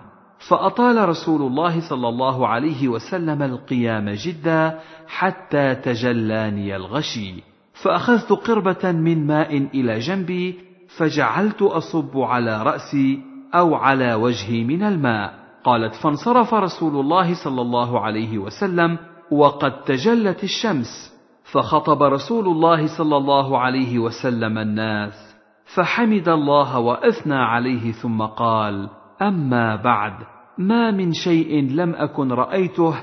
فأطال 0.48 1.08
رسول 1.08 1.42
الله 1.42 1.88
صلى 1.88 2.08
الله 2.08 2.48
عليه 2.48 2.88
وسلم 2.88 3.42
القيام 3.42 4.10
جدا 4.10 4.80
حتى 5.08 5.74
تجلاني 5.74 6.76
الغشي. 6.76 7.42
فأخذت 7.82 8.32
قربة 8.32 8.92
من 8.92 9.26
ماء 9.26 9.56
إلى 9.56 9.98
جنبي 9.98 10.58
فجعلت 10.96 11.62
أصب 11.62 12.18
على 12.18 12.62
رأسي 12.62 13.22
أو 13.54 13.74
على 13.74 14.14
وجهي 14.14 14.64
من 14.64 14.82
الماء. 14.82 15.34
قالت 15.64 15.94
فانصرف 15.94 16.54
رسول 16.54 17.00
الله 17.00 17.44
صلى 17.44 17.62
الله 17.62 18.00
عليه 18.00 18.38
وسلم 18.38 18.98
وقد 19.30 19.82
تجلت 19.82 20.44
الشمس. 20.44 21.14
فخطب 21.44 22.02
رسول 22.02 22.46
الله 22.46 22.98
صلى 22.98 23.16
الله 23.16 23.58
عليه 23.58 23.98
وسلم 23.98 24.58
الناس. 24.58 25.33
فحمد 25.64 26.28
الله 26.28 26.78
وأثنى 26.78 27.34
عليه 27.34 27.92
ثم 27.92 28.22
قال 28.22 28.88
أما 29.22 29.76
بعد 29.76 30.12
ما 30.58 30.90
من 30.90 31.12
شيء 31.12 31.70
لم 31.70 31.94
أكن 31.94 32.32
رأيته 32.32 32.94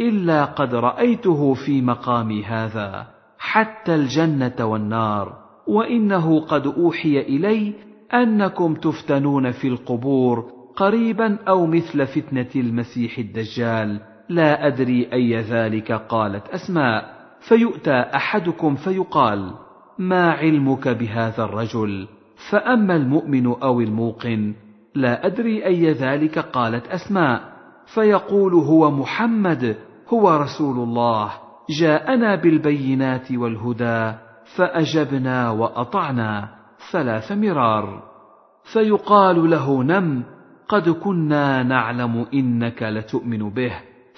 إلا 0.00 0.44
قد 0.44 0.74
رأيته 0.74 1.54
في 1.54 1.82
مقامي 1.82 2.44
هذا 2.44 3.06
حتى 3.38 3.94
الجنة 3.94 4.64
والنار 4.64 5.32
وإنه 5.66 6.40
قد 6.40 6.66
أوحي 6.66 7.20
إلي 7.20 7.74
أنكم 8.14 8.74
تفتنون 8.74 9.50
في 9.50 9.68
القبور 9.68 10.50
قريبا 10.76 11.38
أو 11.48 11.66
مثل 11.66 12.06
فتنة 12.06 12.50
المسيح 12.56 13.18
الدجال 13.18 14.00
لا 14.28 14.66
أدري 14.66 15.12
أي 15.12 15.40
ذلك 15.40 15.92
قالت 15.92 16.48
أسماء 16.48 17.18
فيؤتى 17.48 18.04
أحدكم 18.14 18.74
فيقال 18.74 19.54
ما 19.98 20.30
علمك 20.30 20.88
بهذا 20.88 21.44
الرجل؟ 21.44 22.08
فأما 22.50 22.96
المؤمن 22.96 23.46
أو 23.46 23.80
الموقن 23.80 24.54
لا 24.94 25.26
أدري 25.26 25.66
أي 25.66 25.92
ذلك 25.92 26.38
قالت 26.38 26.86
أسماء 26.86 27.40
فيقول 27.94 28.54
هو 28.54 28.90
محمد 28.90 29.76
هو 30.08 30.36
رسول 30.36 30.76
الله 30.76 31.30
جاءنا 31.80 32.34
بالبينات 32.34 33.32
والهدى 33.32 34.14
فأجبنا 34.56 35.50
وأطعنا 35.50 36.48
ثلاث 36.92 37.32
مرار. 37.32 38.02
فيقال 38.72 39.50
له 39.50 39.82
نم 39.82 40.22
قد 40.68 40.88
كنا 40.88 41.62
نعلم 41.62 42.26
إنك 42.34 42.82
لتؤمن 42.82 43.50
به 43.50 43.72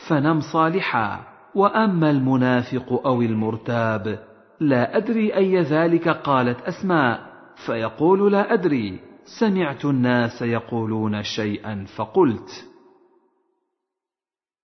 فنم 0.09 0.41
صالحا. 0.41 1.21
وأما 1.55 2.11
المنافق 2.11 3.07
أو 3.07 3.23
المرتاب 3.23 4.19
لا 4.61 4.97
أدري 4.97 5.37
أي 5.37 5.61
ذلك 5.61 6.09
قالت 6.09 6.61
أسماء 6.61 7.21
فيقول 7.67 8.33
لا 8.33 8.53
أدري. 8.53 9.01
سمعت 9.41 9.85
الناس 9.85 10.43
يقولون 10.43 11.23
شيئا 11.23 11.85
فقلت. 11.97 12.67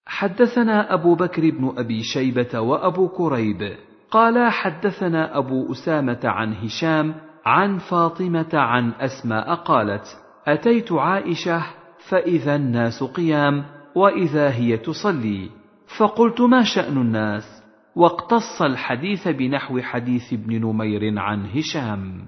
حدثنا 0.06 0.94
أبو 0.94 1.14
بكر 1.14 1.50
بن 1.50 1.74
أبي 1.78 2.02
شيبة 2.02 2.60
وأبو 2.60 3.08
كريب. 3.08 3.76
قال 4.10 4.52
حدثنا 4.52 5.38
أبو 5.38 5.72
أسامة 5.72 6.20
عن 6.24 6.52
هشام 6.52 7.14
عن 7.44 7.78
فاطمة 7.78 8.54
عن 8.54 8.92
أسماء 8.92 9.54
قالت 9.54 10.06
أتيت 10.46 10.92
عائشة 10.92 11.62
فإذا 12.08 12.56
الناس 12.56 13.02
قيام 13.02 13.64
وإذا 13.94 14.50
هي 14.50 14.76
تصلي. 14.76 15.50
فقلت 15.98 16.40
ما 16.40 16.62
شأن 16.64 16.96
الناس؟ 16.96 17.55
واقتص 17.96 18.62
الحديث 18.62 19.28
بنحو 19.28 19.80
حديث 19.80 20.32
ابن 20.32 20.66
نمير 20.66 21.18
عن 21.18 21.46
هشام. 21.46 22.26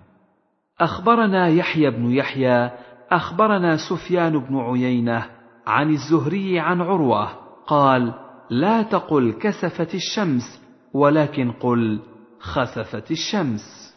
أخبرنا 0.81 1.49
يحيى 1.49 1.91
بن 1.91 2.11
يحيى 2.11 2.71
أخبرنا 3.11 3.77
سفيان 3.77 4.39
بن 4.39 4.57
عيينة 4.57 5.27
عن 5.67 5.91
الزهري 5.91 6.61
عن 6.61 6.81
عروة 6.81 7.27
قال 7.67 8.15
لا 8.51 8.83
تقل 8.83 9.33
كسفت 9.33 9.95
الشمس 9.95 10.63
ولكن 10.95 11.53
قل 11.53 12.01
خسفت 12.41 13.11
الشمس. 13.11 13.95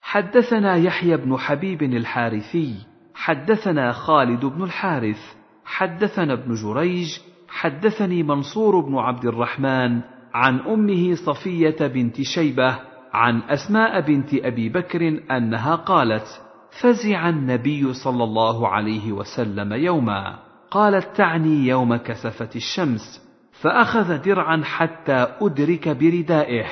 حدثنا 0.00 0.76
يحيى 0.76 1.16
بن 1.16 1.36
حبيب 1.36 1.82
الحارثي 1.82 2.74
حدثنا 3.14 3.92
خالد 3.92 4.44
بن 4.44 4.64
الحارث 4.64 5.34
حدثنا 5.64 6.32
ابن 6.32 6.54
جريج 6.54 7.18
حدثني 7.50 8.22
منصور 8.22 8.80
بن 8.80 8.98
عبد 8.98 9.24
الرحمن 9.24 10.00
عن 10.34 10.60
أمه 10.60 11.14
صفية 11.14 11.86
بنت 11.86 12.20
شيبة 12.20 12.78
عن 13.12 13.42
أسماء 13.42 14.00
بنت 14.00 14.34
أبي 14.34 14.68
بكر 14.68 15.20
أنها 15.30 15.74
قالت 15.74 16.42
فزع 16.82 17.28
النبي 17.28 17.92
صلى 17.92 18.24
الله 18.24 18.68
عليه 18.68 19.12
وسلم 19.12 19.72
يوما 19.72 20.38
قالت 20.70 21.16
تعني 21.16 21.66
يوم 21.68 21.96
كسفت 21.96 22.56
الشمس 22.56 23.30
فأخذ 23.62 24.22
درعا 24.22 24.62
حتى 24.64 25.26
أدرك 25.42 25.88
بردائه 25.88 26.66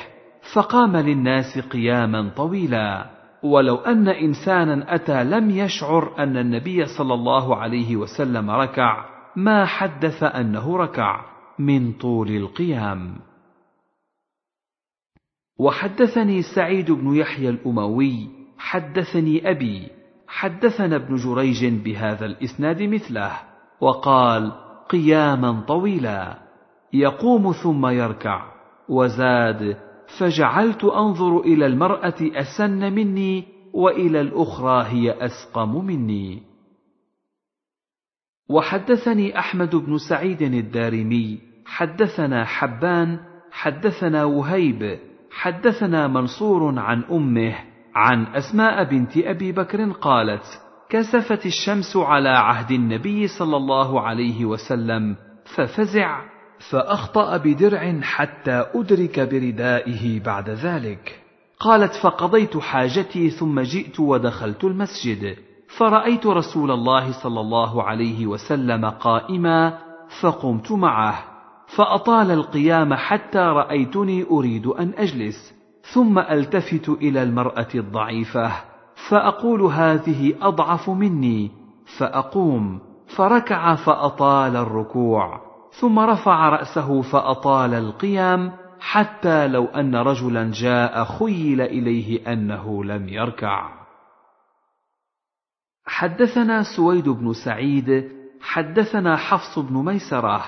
فقام 0.53 0.97
للناس 0.97 1.59
قياما 1.59 2.29
طويلا. 2.29 3.09
ولو 3.43 3.75
أن 3.75 4.07
إنسانا 4.07 4.95
أتى 4.95 5.23
لم 5.23 5.49
يشعر 5.49 6.13
أن 6.19 6.37
النبي 6.37 6.85
صلى 6.85 7.13
الله 7.13 7.55
عليه 7.55 7.95
وسلم 7.95 8.51
ركع 8.51 9.18
ما 9.35 9.65
حدث 9.65 10.23
أنه 10.23 10.77
ركع 10.77 11.25
من 11.59 11.91
طول 11.93 12.29
القيام. 12.29 13.15
وحدثني 15.59 16.41
سعيد 16.41 16.91
بن 16.91 17.15
يحيى 17.15 17.49
الأموي 17.49 18.27
حدثني 18.57 19.51
أبي 19.51 19.87
حدثنا 20.27 20.95
ابن 20.95 21.15
جريج 21.15 21.65
بهذا 21.65 22.25
الإسناد 22.25 22.83
مثله 22.83 23.31
وقال 23.81 24.51
قياما 24.89 25.61
طويلا 25.67 26.37
يقوم 26.93 27.51
ثم 27.51 27.87
يركع 27.87 28.45
وزاد 28.89 29.77
فجعلت 30.19 30.83
أنظر 30.83 31.39
إلى 31.39 31.65
المرأة 31.65 32.15
أسن 32.21 32.93
مني 32.93 33.43
وإلى 33.73 34.21
الأخرى 34.21 34.83
هي 34.83 35.25
أسقم 35.25 35.85
مني. 35.85 36.48
وحدثني 38.49 39.39
أحمد 39.39 39.75
بن 39.75 39.97
سعيد 39.97 40.41
الدارمي 40.41 41.39
حدثنا 41.65 42.45
حبان 42.45 43.19
حدثنا 43.51 44.23
وهيب 44.23 44.99
حدثنا 45.31 46.07
منصور 46.07 46.79
عن 46.79 47.03
أمه 47.11 47.55
عن 47.95 48.25
أسماء 48.25 48.83
بنت 48.83 49.17
أبي 49.17 49.51
بكر 49.51 49.91
قالت 49.91 50.61
كسفت 50.89 51.45
الشمس 51.45 51.97
على 51.97 52.29
عهد 52.29 52.71
النبي 52.71 53.27
صلى 53.27 53.57
الله 53.57 54.01
عليه 54.01 54.45
وسلم 54.45 55.15
ففزع 55.55 56.21
فأخطأ 56.71 57.37
بدرع 57.37 58.01
حتى 58.01 58.65
أدرك 58.75 59.19
بردائه 59.19 60.19
بعد 60.19 60.49
ذلك. 60.49 61.19
قالت 61.59 61.93
فقضيت 62.03 62.57
حاجتي 62.57 63.29
ثم 63.29 63.59
جئت 63.59 63.99
ودخلت 63.99 64.63
المسجد. 64.63 65.35
فرأيت 65.77 66.27
رسول 66.27 66.71
الله 66.71 67.11
صلى 67.11 67.39
الله 67.39 67.83
عليه 67.83 68.27
وسلم 68.27 68.85
قائما 68.85 69.77
فقمت 70.21 70.71
معه 70.71 71.15
فأطال 71.67 72.31
القيام 72.31 72.93
حتى 72.93 73.39
رأيتني 73.39 74.25
أريد 74.31 74.67
أن 74.67 74.93
أجلس 74.97 75.53
ثم 75.93 76.19
ألتفت 76.19 76.89
إلى 76.89 77.23
المرأة 77.23 77.67
الضعيفة 77.75 78.51
فأقول 79.09 79.61
هذه 79.61 80.33
أضعف 80.41 80.89
مني 80.89 81.51
فأقوم 81.97 82.79
فركع 83.15 83.75
فأطال 83.75 84.55
الركوع 84.55 85.41
ثم 85.71 85.99
رفع 85.99 86.49
رأسه 86.49 87.01
فأطال 87.01 87.73
القيام 87.73 88.51
حتى 88.79 89.47
لو 89.47 89.65
أن 89.65 89.95
رجلا 89.95 90.51
جاء 90.53 91.03
خيل 91.03 91.61
إليه 91.61 92.33
أنه 92.33 92.83
لم 92.83 93.09
يركع. 93.09 93.78
حدثنا 95.89 96.63
سويد 96.63 97.09
بن 97.09 97.33
سعيد 97.33 98.09
حدثنا 98.41 99.15
حفص 99.15 99.59
بن 99.59 99.85
ميسرة 99.85 100.43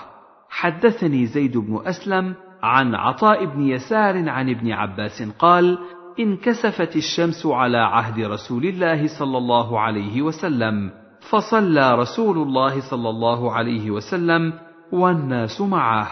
حدثني 0.50 1.26
زيد 1.26 1.58
بن 1.58 1.82
أسلم 1.86 2.36
عن 2.64 2.96
عطاء 2.96 3.46
بن 3.46 3.62
يسار 3.62 4.30
عن 4.30 4.50
ابن 4.50 4.72
عباس 4.72 5.24
قال 5.40 5.78
انكسفت 6.20 6.96
الشمس 6.96 7.46
على 7.46 7.78
عهد 7.78 8.20
رسول 8.20 8.66
الله 8.66 9.20
صلى 9.20 9.38
الله 9.38 9.80
عليه 9.80 10.22
وسلم 10.22 10.92
فصلى 11.30 11.96
رسول 11.96 12.38
الله 12.38 12.90
صلى 12.90 13.10
الله 13.10 13.52
عليه 13.52 13.92
وسلم 13.92 14.54
والناس 14.92 15.62
معه 15.62 16.08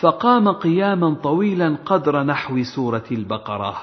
فقام 0.00 0.48
قياما 0.48 1.14
طويلا 1.14 1.76
قدر 1.86 2.22
نحو 2.22 2.62
سورة 2.62 3.04
البقرة 3.12 3.76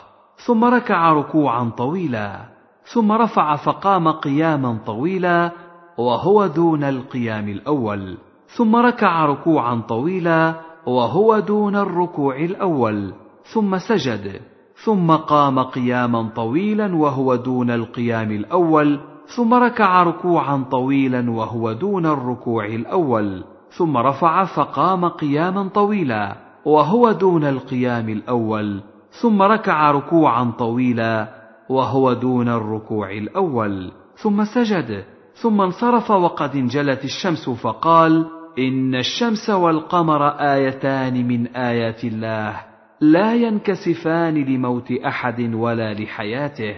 ثم 0.45 0.63
ركع 0.63 1.13
ركوعا 1.13 1.69
طويلا. 1.69 2.50
ثم 2.85 3.11
رفع 3.11 3.55
فقام 3.55 4.07
قياما 4.07 4.77
طويلا 4.85 5.51
وهو 5.97 6.47
دون 6.47 6.83
القيام 6.83 7.49
الأول. 7.49 8.17
ثم 8.47 8.75
ركع 8.75 9.25
ركوعا 9.25 9.81
طويلا 9.89 10.55
وهو 10.85 11.39
دون 11.39 11.75
الركوع 11.75 12.35
الأول. 12.35 13.13
ثم 13.53 13.77
سجد. 13.77 14.41
ثم 14.83 15.11
قام 15.11 15.59
قياما 15.59 16.29
طويلا 16.35 16.95
وهو 16.95 17.35
دون 17.35 17.69
القيام 17.69 18.31
الأول. 18.31 18.99
ثم 19.35 19.53
ركع 19.53 20.03
ركوعا 20.03 20.65
طويلا 20.71 21.31
وهو 21.31 21.71
دون 21.71 22.05
الركوع 22.05 22.65
الأول. 22.65 23.43
ثم 23.69 23.97
رفع 23.97 24.45
فقام 24.45 25.05
قياما 25.05 25.67
طويلا 25.67 26.35
وهو 26.65 27.11
دون 27.11 27.43
القيام 27.43 28.09
الأول. 28.09 28.81
ثم 29.21 29.41
ركع 29.41 29.91
ركوعا 29.91 30.51
طويلا 30.59 31.40
وهو 31.71 32.13
دون 32.13 32.49
الركوع 32.49 33.11
الأول. 33.11 33.91
ثم 34.15 34.43
سجد. 34.43 35.03
ثم 35.33 35.61
انصرف 35.61 36.11
وقد 36.11 36.55
انجلت 36.55 37.03
الشمس 37.03 37.49
فقال 37.49 38.25
إن 38.59 38.95
الشمس 38.95 39.49
والقمر 39.49 40.27
آيتان 40.27 41.27
من 41.27 41.47
آيات 41.47 42.03
الله. 42.03 42.61
لا 43.01 43.35
ينكسفان 43.35 44.33
لموت 44.33 44.91
أحد 44.91 45.53
ولا 45.53 45.93
لحياته. 45.93 46.75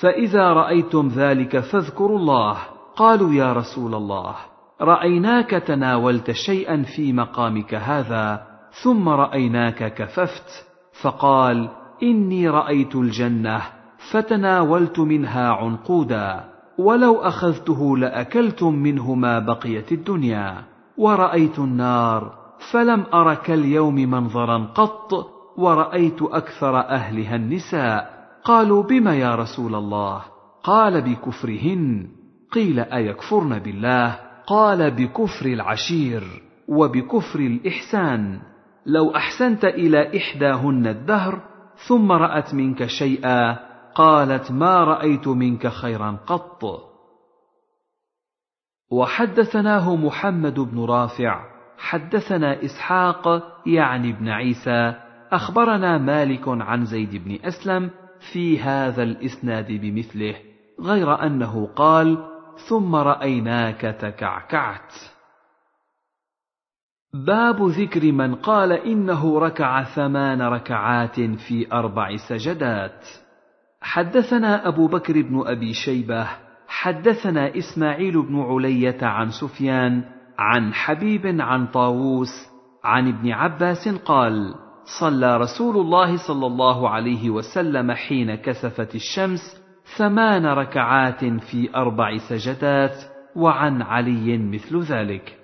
فإذا 0.00 0.52
رأيتم 0.52 1.08
ذلك 1.08 1.58
فاذكروا 1.58 2.18
الله. 2.18 2.56
قالوا 2.96 3.34
يا 3.34 3.52
رسول 3.52 3.94
الله 3.94 4.34
رأيناك 4.80 5.50
تناولت 5.50 6.30
شيئا 6.30 6.82
في 6.96 7.12
مقامك 7.12 7.74
هذا 7.74 8.46
ثم 8.82 9.08
رأيناك 9.08 9.94
كففت. 9.94 10.66
فقال 11.02 11.68
إني 12.02 12.48
رأيت 12.48 12.96
الجنة. 12.96 13.79
فتناولت 14.10 14.98
منها 14.98 15.50
عنقودا 15.50 16.44
ولو 16.78 17.16
أخذته 17.16 17.96
لاكلتم 17.96 18.74
منه 18.74 19.14
ما 19.14 19.38
بقيت 19.38 19.92
الدنيا. 19.92 20.54
ورأيت 20.96 21.58
النار 21.58 22.34
فلم 22.72 23.04
أر 23.14 23.34
كاليوم 23.34 23.94
منظرا 23.94 24.58
قط 24.74 25.12
ورأيت 25.56 26.22
أكثر 26.22 26.80
أهلها 26.80 27.36
النساء. 27.36 28.10
قالوا 28.44 28.82
بم 28.82 29.08
يا 29.08 29.34
رسول 29.34 29.74
الله؟ 29.74 30.22
قال 30.62 31.02
بكفرهن. 31.02 32.08
قيل 32.52 32.80
أيكفرن 32.80 33.58
بالله؟ 33.58 34.18
قال 34.46 34.90
بكفر 34.90 35.46
العشير 35.46 36.22
وبكفر 36.68 37.40
الإحسان. 37.40 38.40
لو 38.86 39.16
أحسنت 39.16 39.64
إلى 39.64 40.16
إحداهن 40.16 40.86
الدهر 40.86 41.40
ثم 41.86 42.12
رأت 42.12 42.54
منك 42.54 42.86
شيئا 42.86 43.69
قالت 44.00 44.52
ما 44.52 44.84
رأيت 44.84 45.28
منك 45.28 45.68
خيرا 45.68 46.18
قط. 46.26 46.64
وحدثناه 48.90 49.96
محمد 49.96 50.60
بن 50.60 50.84
رافع 50.84 51.44
حدثنا 51.78 52.64
إسحاق 52.64 53.28
يعني 53.66 54.10
ابن 54.10 54.28
عيسى 54.28 54.94
أخبرنا 55.32 55.98
مالك 55.98 56.48
عن 56.48 56.84
زيد 56.84 57.24
بن 57.24 57.38
أسلم 57.44 57.90
في 58.32 58.60
هذا 58.60 59.02
الإسناد 59.02 59.72
بمثله 59.72 60.34
غير 60.80 61.22
أنه 61.26 61.66
قال 61.66 62.18
ثم 62.68 62.94
رأيناك 62.94 63.80
تكعكعت 63.80 64.92
باب 67.14 67.62
ذكر 67.62 68.12
من 68.12 68.34
قال 68.34 68.72
إنه 68.72 69.38
ركع 69.38 69.82
ثمان 69.82 70.42
ركعات 70.42 71.20
في 71.20 71.72
أربع 71.72 72.16
سجدات. 72.16 73.06
حدثنا 73.82 74.68
أبو 74.68 74.86
بكر 74.86 75.22
بن 75.22 75.42
أبي 75.46 75.72
شيبة 75.72 76.28
حدثنا 76.68 77.58
إسماعيل 77.58 78.22
بن 78.22 78.40
علية 78.40 78.98
عن 79.02 79.30
سفيان 79.30 80.04
عن 80.38 80.74
حبيب 80.74 81.40
عن 81.40 81.66
طاووس 81.66 82.50
عن 82.84 83.08
ابن 83.08 83.30
عباس 83.32 83.88
قال: 83.88 84.54
صلى 85.00 85.36
رسول 85.36 85.76
الله 85.76 86.16
صلى 86.16 86.46
الله 86.46 86.88
عليه 86.88 87.30
وسلم 87.30 87.92
حين 87.92 88.34
كسفت 88.34 88.94
الشمس 88.94 89.40
ثمان 89.98 90.46
ركعات 90.46 91.24
في 91.24 91.74
أربع 91.74 92.16
سجدات 92.16 92.96
وعن 93.36 93.82
علي 93.82 94.38
مثل 94.38 94.80
ذلك. 94.80 95.36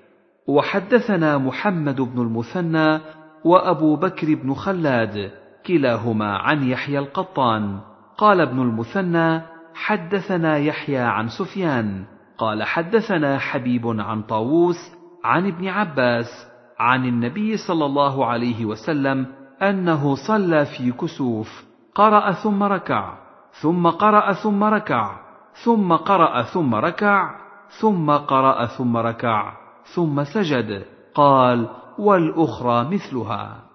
وحدثنا 0.48 1.38
محمد 1.38 2.00
بن 2.00 2.20
المثنى 2.20 3.00
وأبو 3.44 3.96
بكر 3.96 4.34
بن 4.34 4.54
خلاد 4.54 5.30
كلاهما 5.66 6.36
عن 6.36 6.62
يحيى 6.62 6.98
القطان. 6.98 7.80
قال 8.18 8.40
ابن 8.40 8.62
المثنى 8.62 9.42
حدثنا 9.74 10.58
يحيى 10.58 10.98
عن 10.98 11.28
سفيان 11.28 12.04
قال 12.38 12.62
حدثنا 12.62 13.38
حبيب 13.38 13.86
عن 13.86 14.22
طاووس 14.22 14.76
عن 15.24 15.46
ابن 15.46 15.68
عباس 15.68 16.46
عن 16.78 17.04
النبي 17.04 17.56
صلى 17.56 17.86
الله 17.86 18.26
عليه 18.26 18.64
وسلم 18.64 19.26
أنه 19.62 20.14
صلى 20.28 20.64
في 20.64 20.92
كسوف 20.92 21.64
قرأ 21.94 22.32
ثم 22.32 22.62
ركع 22.62 23.18
ثم 23.60 23.86
قرأ 23.88 24.32
ثم 24.32 24.64
ركع 24.64 25.16
ثم 25.64 25.92
قرأ 25.92 26.42
ثم 26.42 26.74
ركع 26.74 27.34
ثم 27.80 28.10
قرأ 28.10 28.66
ثم 28.66 28.96
ركع 28.96 29.52
ثم 29.94 30.24
سجد 30.24 30.84
قال 31.14 31.68
والأخرى 31.98 32.88
مثلها. 32.90 33.65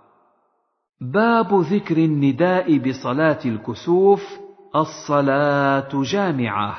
باب 1.02 1.54
ذكر 1.54 1.98
النداء 1.98 2.78
بصلاة 2.78 3.40
الكسوف 3.46 4.22
الصلاة 4.76 5.90
جامعة. 5.94 6.78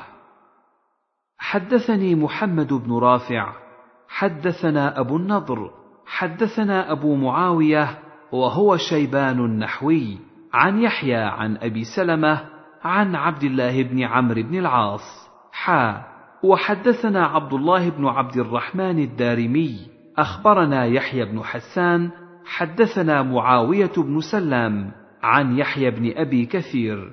حدثني 1.39 2.15
محمد 2.15 2.73
بن 2.73 2.93
رافع 2.93 3.53
حدثنا 4.09 5.01
أبو 5.01 5.17
النضر 5.17 5.71
حدثنا 6.07 6.93
أبو 6.93 7.17
معاوية 7.17 7.99
وهو 8.33 8.77
شيبان 8.77 9.39
النحوي 9.39 10.19
عن 10.53 10.79
يحيى 10.79 11.23
عن 11.23 11.57
أبي 11.57 11.85
سلمة 11.97 12.45
عن 12.83 13.15
عبد 13.15 13.43
الله 13.43 13.83
بن 13.83 14.03
عمرو 14.03 14.43
بن 14.43 14.59
العاص. 14.59 15.29
حا. 15.53 16.03
وحدثنا 16.43 17.27
عبد 17.27 17.53
الله 17.53 17.91
بن 17.91 18.07
عبد 18.07 18.37
الرحمن 18.37 18.99
الدارمي 18.99 19.87
أخبرنا 20.19 20.85
يحيى 20.85 21.25
بن 21.25 21.43
حسان 21.43 22.11
حدثنا 22.47 23.23
معاوية 23.23 23.93
بن 23.97 24.21
سلام 24.21 24.93
عن 25.23 25.59
يحيى 25.59 25.91
بن 25.91 26.13
أبي 26.17 26.47
كثير 26.47 27.13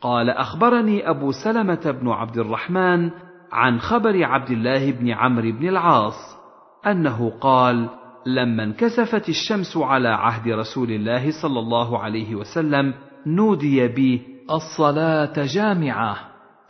قال 0.00 0.30
أخبرني 0.30 1.10
أبو 1.10 1.32
سلمة 1.32 1.96
بن 2.00 2.08
عبد 2.08 2.38
الرحمن 2.38 3.10
عن 3.52 3.78
خبر 3.78 4.24
عبد 4.24 4.50
الله 4.50 4.92
بن 4.92 5.10
عمرو 5.10 5.52
بن 5.52 5.68
العاص 5.68 6.36
أنه 6.86 7.30
قال 7.40 7.88
لما 8.26 8.64
انكسفت 8.64 9.28
الشمس 9.28 9.76
على 9.76 10.08
عهد 10.08 10.48
رسول 10.48 10.90
الله 10.90 11.30
صلى 11.42 11.58
الله 11.58 11.98
عليه 11.98 12.34
وسلم 12.34 12.94
نودي 13.26 13.88
بي 13.88 14.22
الصلاة 14.50 15.32
جامعة 15.54 16.16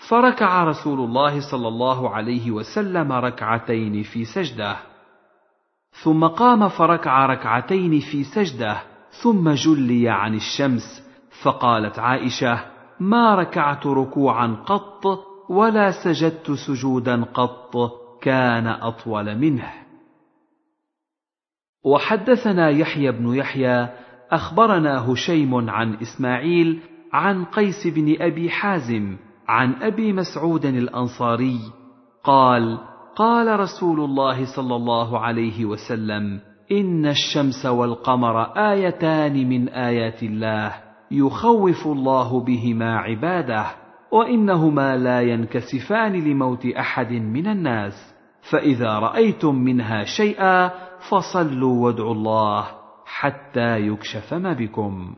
فركع 0.09 0.65
رسول 0.65 1.01
الله 1.01 1.51
صلى 1.51 1.69
الله 1.69 2.11
عليه 2.11 2.51
وسلم 2.51 3.13
ركعتين 3.13 4.03
في 4.03 4.25
سجدة. 4.25 4.77
ثم 5.93 6.27
قام 6.27 6.69
فركع 6.69 7.27
ركعتين 7.27 8.01
في 8.01 8.25
سجدة 8.25 8.83
ثم 9.23 9.51
جلي 9.51 10.09
عن 10.09 10.35
الشمس 10.35 11.11
فقالت 11.43 11.99
عائشة 11.99 12.65
ما 13.01 13.35
ركعت 13.35 13.87
ركوعا 13.87 14.47
قط 14.67 15.07
ولا 15.49 15.91
سجدت 15.91 16.51
سجودا 16.51 17.25
قط 17.25 17.77
كان 18.23 18.67
أطول 18.67 19.39
منه. 19.39 19.73
وحدثنا 21.85 22.71
يحيى 22.71 23.13
بن 23.13 23.35
يحيى 23.35 23.89
أخبرنا 24.31 25.13
هشيم 25.13 25.71
عن 25.71 25.95
إسماعيل 25.95 26.81
عن 27.13 27.45
قيس 27.45 27.87
بن 27.87 28.17
أبي 28.21 28.51
حازم 28.51 29.17
عن 29.49 29.83
أبي 29.83 30.13
مسعود 30.13 30.65
الأنصاري 30.65 31.61
قال 32.25 32.79
قال 33.17 33.61
رسول 33.61 34.01
الله 34.01 34.57
صلى 34.57 34.77
الله 34.77 35.19
عليه 35.19 35.65
وسلم 35.65 36.41
إن 36.73 37.07
الشمس 37.07 37.67
والقمر 37.67 38.43
آيتان 38.43 39.49
من 39.49 39.69
آيات 39.69 40.23
الله 40.23 40.75
يخوف 41.11 41.87
الله 41.87 42.41
بهما 42.41 42.99
عباده 42.99 43.67
وإنهما 44.13 44.97
لا 44.97 45.21
ينكسفان 45.21 46.13
لموت 46.13 46.67
أحد 46.67 47.13
من 47.13 47.47
الناس 47.47 48.15
فإذا 48.53 48.99
رأيتم 48.99 49.55
منها 49.55 50.05
شيئا 50.05 50.71
فصلوا 51.11 51.85
وادعوا 51.85 52.15
الله 52.15 52.67
حتى 53.07 53.79
يكشف 53.79 54.35
ما 54.35 54.53
بكم. 54.53 55.15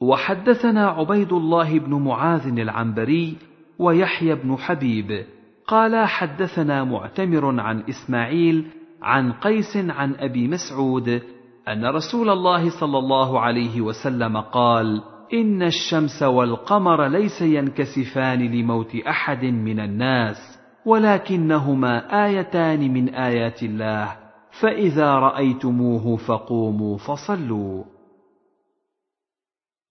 وحدثنا 0.00 0.88
عبيد 0.88 1.32
الله 1.32 1.78
بن 1.78 1.94
معاذ 1.94 2.58
العنبري 2.58 3.36
ويحيى 3.78 4.34
بن 4.34 4.56
حبيب 4.56 5.24
قال 5.66 6.06
حدثنا 6.06 6.84
معتمر 6.84 7.60
عن 7.60 7.80
إسماعيل 7.88 8.66
عن 9.02 9.32
قيس 9.32 9.76
عن 9.76 10.14
أبي 10.14 10.48
مسعود 10.48 11.22
أن 11.68 11.86
رسول 11.86 12.30
الله 12.30 12.80
صلى 12.80 12.98
الله 12.98 13.40
عليه 13.40 13.80
وسلم 13.80 14.40
قال 14.40 15.02
إن 15.32 15.62
الشمس 15.62 16.22
والقمر 16.22 17.06
ليس 17.08 17.42
ينكسفان 17.42 18.38
لموت 18.38 18.96
أحد 18.96 19.44
من 19.44 19.80
الناس 19.80 20.58
ولكنهما 20.86 22.24
آيتان 22.26 22.92
من 22.92 23.08
آيات 23.14 23.62
الله 23.62 24.16
فإذا 24.60 25.14
رأيتموه 25.14 26.16
فقوموا 26.16 26.98
فصلوا. 26.98 27.84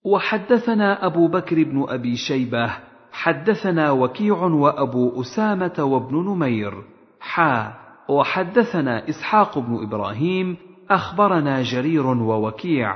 وحدثنا 0.04 1.06
أبو 1.06 1.28
بكر 1.28 1.62
بن 1.64 1.84
أبي 1.88 2.16
شيبة 2.16 2.91
حدثنا 3.12 3.90
وكيع 3.90 4.36
وأبو 4.36 5.20
أسامة 5.20 5.74
وابن 5.78 6.16
نمير. 6.16 6.74
حا 7.20 7.72
وحدثنا 8.08 9.08
إسحاق 9.08 9.58
بن 9.58 9.82
إبراهيم 9.82 10.56
أخبرنا 10.90 11.62
جرير 11.62 12.06
ووكيع. 12.06 12.94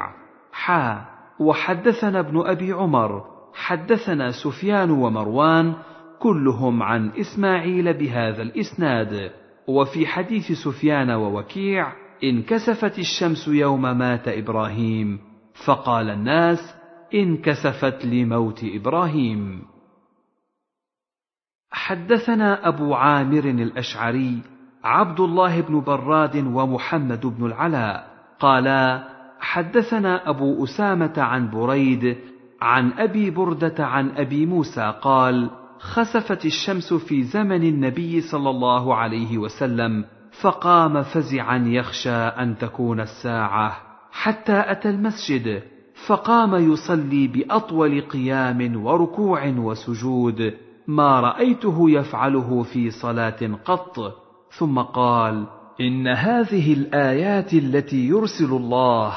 حا 0.52 1.05
وحدثنا 1.40 2.20
ابن 2.20 2.46
أبي 2.46 2.72
عمر. 2.72 3.24
حدثنا 3.55 4.31
سفيان 4.31 4.90
ومروان 4.90 5.74
كلهم 6.18 6.83
عن 6.83 7.11
إسماعيل 7.11 7.94
بهذا 7.94 8.42
الإسناد. 8.42 9.31
وفي 9.68 10.07
حديث 10.07 10.52
سفيان 10.52 11.11
ووكيع 11.11 11.92
انكسفت 12.24 12.98
الشمس 12.98 13.48
يوم 13.48 13.83
مات 13.83 14.29
إبراهيم 14.29 15.18
فقال 15.66 16.11
الناس 16.11 16.74
انكسفت 17.14 18.05
لموت 18.05 18.64
إبراهيم. 18.64 19.62
حدثنا 21.76 22.68
أبو 22.68 22.94
عامر 22.94 23.44
الأشعري 23.44 24.42
عبد 24.84 25.20
الله 25.20 25.60
بن 25.60 25.80
براد 25.80 26.36
ومحمد 26.36 27.26
بن 27.26 27.46
العلاء 27.46 28.06
قالا 28.40 29.08
حدثنا 29.40 30.30
أبو 30.30 30.64
أسامة 30.64 31.12
عن 31.16 31.50
بريد 31.50 32.16
عن 32.62 32.92
أبي 32.92 33.30
بردة 33.30 33.86
عن 33.86 34.10
أبي 34.16 34.46
موسى 34.46 34.94
قال 35.02 35.50
خسفت 35.78 36.46
الشمس 36.46 36.94
في 36.94 37.22
زمن 37.22 37.62
النبي 37.62 38.20
صلى 38.20 38.50
الله 38.50 38.94
عليه 38.94 39.38
وسلم 39.38 40.04
فقام 40.40 41.02
فزعا 41.02 41.58
يخشى 41.66 42.16
أن 42.16 42.58
تكون 42.58 43.00
الساعة 43.00 43.76
حتى 44.12 44.64
أتى 44.66 44.90
المسجد 44.90 45.62
فقام 46.06 46.72
يصلي 46.72 47.26
بأطول 47.26 48.00
قيام 48.00 48.84
وركوع 48.84 49.46
وسجود. 49.46 50.65
ما 50.87 51.20
رأيته 51.20 51.90
يفعله 51.90 52.62
في 52.62 52.90
صلاة 52.90 53.59
قط 53.64 54.14
ثم 54.59 54.79
قال 54.79 55.46
إن 55.81 56.09
هذه 56.09 56.72
الآيات 56.72 57.55
التي 57.55 58.07
يرسل 58.09 58.53
الله 58.53 59.14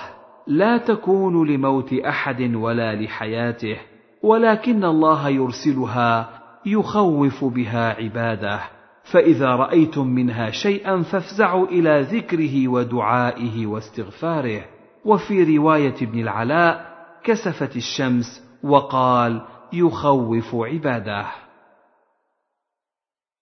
لا 0.48 0.78
تكون 0.78 1.48
لموت 1.48 1.94
أحد 1.94 2.56
ولا 2.56 2.96
لحياته 2.96 3.78
ولكن 4.24 4.84
الله 4.84 5.30
يرسلها 5.30 6.30
يخوف 6.66 7.46
بها 7.46 7.94
عباده. 8.04 8.60
فإذا 9.04 9.48
رأيتم 9.48 10.08
منها 10.08 10.50
شيئا 10.52 11.02
فافزعوا 11.02 11.68
إلى 11.68 12.02
ذكره 12.02 12.68
ودعائه 12.68 13.68
واستغفاره. 13.68 14.62
وفي 15.06 15.58
رواية 15.58 15.96
ابن 16.02 16.20
العلاء 16.20 16.86
كسفت 17.24 17.76
الشمس 17.76 18.44
وقال 18.64 19.42
يخوف 19.74 20.56
عباده. 20.56 21.26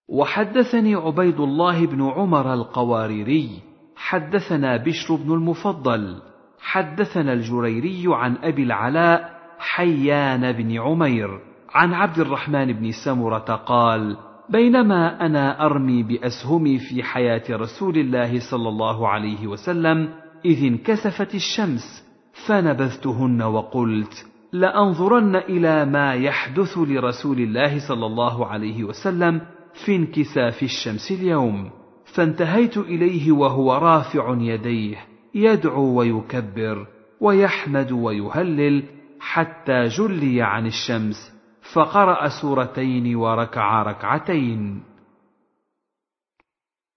وحدثني 0.10 0.96
عبيد 0.96 1.40
الله 1.40 1.86
بن 1.86 2.02
عمر 2.02 2.54
القواريري 2.54 3.50
حدثنا 3.96 4.78
بشر 4.78 5.16
بن 5.16 5.34
المفضل 5.34 6.22
حدثنا 6.60 7.34
الجريري 7.34 8.04
عن 8.08 8.38
أبي 8.44 8.64
العلاء 8.64 9.38
حيان 9.60 10.52
بن 10.52 10.80
عمير 10.80 11.40
عن 11.74 11.94
عبد 11.94 12.20
الرحمن 12.20 12.74
بن 12.74 12.92
سمرة 13.06 13.56
قال 13.66 14.18
بينما 14.50 15.26
أنا 15.26 15.66
أرمي 15.66 16.04
بأسهمي 16.04 16.80
في 16.80 17.04
حياة 17.04 17.44
رسول 17.50 17.98
الله 17.98 18.40
صلى 18.52 18.70
الله 18.70 19.08
عليه 19.08 19.48
وسلم 19.48 20.10
إذ 20.46 20.64
انكسفت 20.64 21.36
الشمس 21.36 22.06
فنبذتهن 22.48 23.42
وقلت 23.42 24.26
لأنظرن 24.54 25.36
إلى 25.36 25.86
ما 25.86 26.14
يحدث 26.14 26.78
لرسول 26.78 27.40
الله 27.40 27.88
صلى 27.88 28.06
الله 28.06 28.46
عليه 28.46 28.84
وسلم 28.84 29.42
في 29.86 29.96
انكساف 29.96 30.64
الشمس 30.64 31.12
اليوم. 31.12 31.72
فانتهيت 32.16 32.78
إليه 32.78 33.32
وهو 33.32 33.74
رافع 33.74 34.36
يديه 34.40 34.98
يدعو 35.36 36.00
ويكبر 36.00 36.88
ويحمد 37.22 37.92
ويهلل 37.92 38.84
حتى 39.20 39.84
جلي 39.84 40.42
عن 40.42 40.66
الشمس 40.66 41.34
فقرأ 41.74 42.28
سورتين 42.42 43.16
وركع 43.16 43.84
ركعتين. 43.84 44.84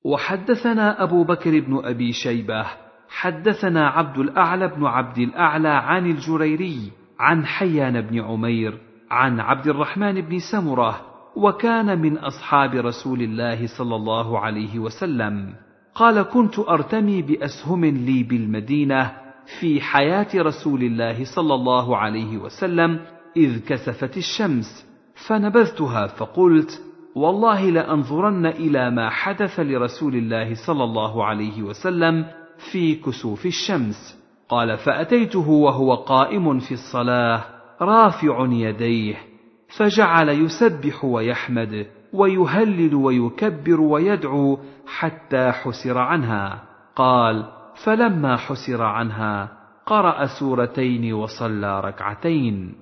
وحدثنا 0.04 1.02
أبو 1.02 1.24
بكر 1.24 1.60
بن 1.60 1.80
أبي 1.84 2.12
شيبة 2.12 2.66
حدثنا 3.08 3.88
عبد 3.88 4.18
الأعلى 4.18 4.68
بن 4.68 4.86
عبد 4.86 5.18
الأعلى 5.18 5.68
عن 5.68 6.06
الجريري 6.06 6.92
عن 7.18 7.46
حيان 7.46 8.00
بن 8.00 8.20
عمير 8.20 8.78
عن 9.10 9.40
عبد 9.40 9.66
الرحمن 9.66 10.20
بن 10.20 10.38
سمرة 10.52 11.09
وكان 11.40 11.98
من 11.98 12.18
أصحاب 12.18 12.74
رسول 12.74 13.22
الله 13.22 13.66
صلى 13.66 13.96
الله 13.96 14.38
عليه 14.38 14.78
وسلم. 14.78 15.54
قال 15.94 16.22
كنت 16.22 16.58
أرتمي 16.58 17.22
بأسهم 17.22 17.84
لي 17.84 18.22
بالمدينة 18.22 19.12
في 19.60 19.80
حياة 19.80 20.28
رسول 20.34 20.82
الله 20.82 21.24
صلى 21.24 21.54
الله 21.54 21.96
عليه 21.96 22.38
وسلم 22.38 23.00
إذ 23.36 23.58
كسفت 23.66 24.16
الشمس 24.16 24.86
فنبذتها 25.26 26.06
فقلت 26.06 26.82
والله 27.14 27.70
لأنظرن 27.70 28.46
إلى 28.46 28.90
ما 28.90 29.10
حدث 29.10 29.60
لرسول 29.60 30.14
الله 30.14 30.54
صلى 30.66 30.84
الله 30.84 31.24
عليه 31.24 31.62
وسلم 31.62 32.26
في 32.72 32.94
كسوف 32.94 33.46
الشمس. 33.46 34.20
قال 34.48 34.76
فأتيته 34.76 35.50
وهو 35.50 35.94
قائم 35.94 36.58
في 36.58 36.72
الصلاة 36.72 37.44
رافع 37.80 38.46
يديه. 38.50 39.29
فجعل 39.78 40.28
يسبح 40.28 41.04
ويحمد 41.04 41.86
ويهلل 42.12 42.94
ويكبر 42.94 43.80
ويدعو 43.80 44.58
حتى 44.86 45.52
حسر 45.52 45.98
عنها. 45.98 46.62
قال 46.96 47.44
فلما 47.84 48.36
حسر 48.36 48.82
عنها 48.82 49.52
قرأ 49.86 50.26
سورتين 50.40 51.12
وصلى 51.12 51.80
ركعتين. 51.80 52.74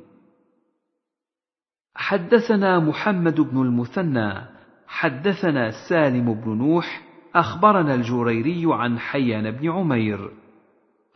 حدثنا 1.94 2.78
محمد 2.78 3.40
بن 3.40 3.62
المثنى 3.62 4.32
حدثنا 4.86 5.70
سالم 5.88 6.34
بن 6.34 6.58
نوح 6.58 7.02
أخبرنا 7.34 7.94
الجريري 7.94 8.62
عن 8.66 8.98
حيان 8.98 9.50
بن 9.50 9.70
عمير. 9.70 10.30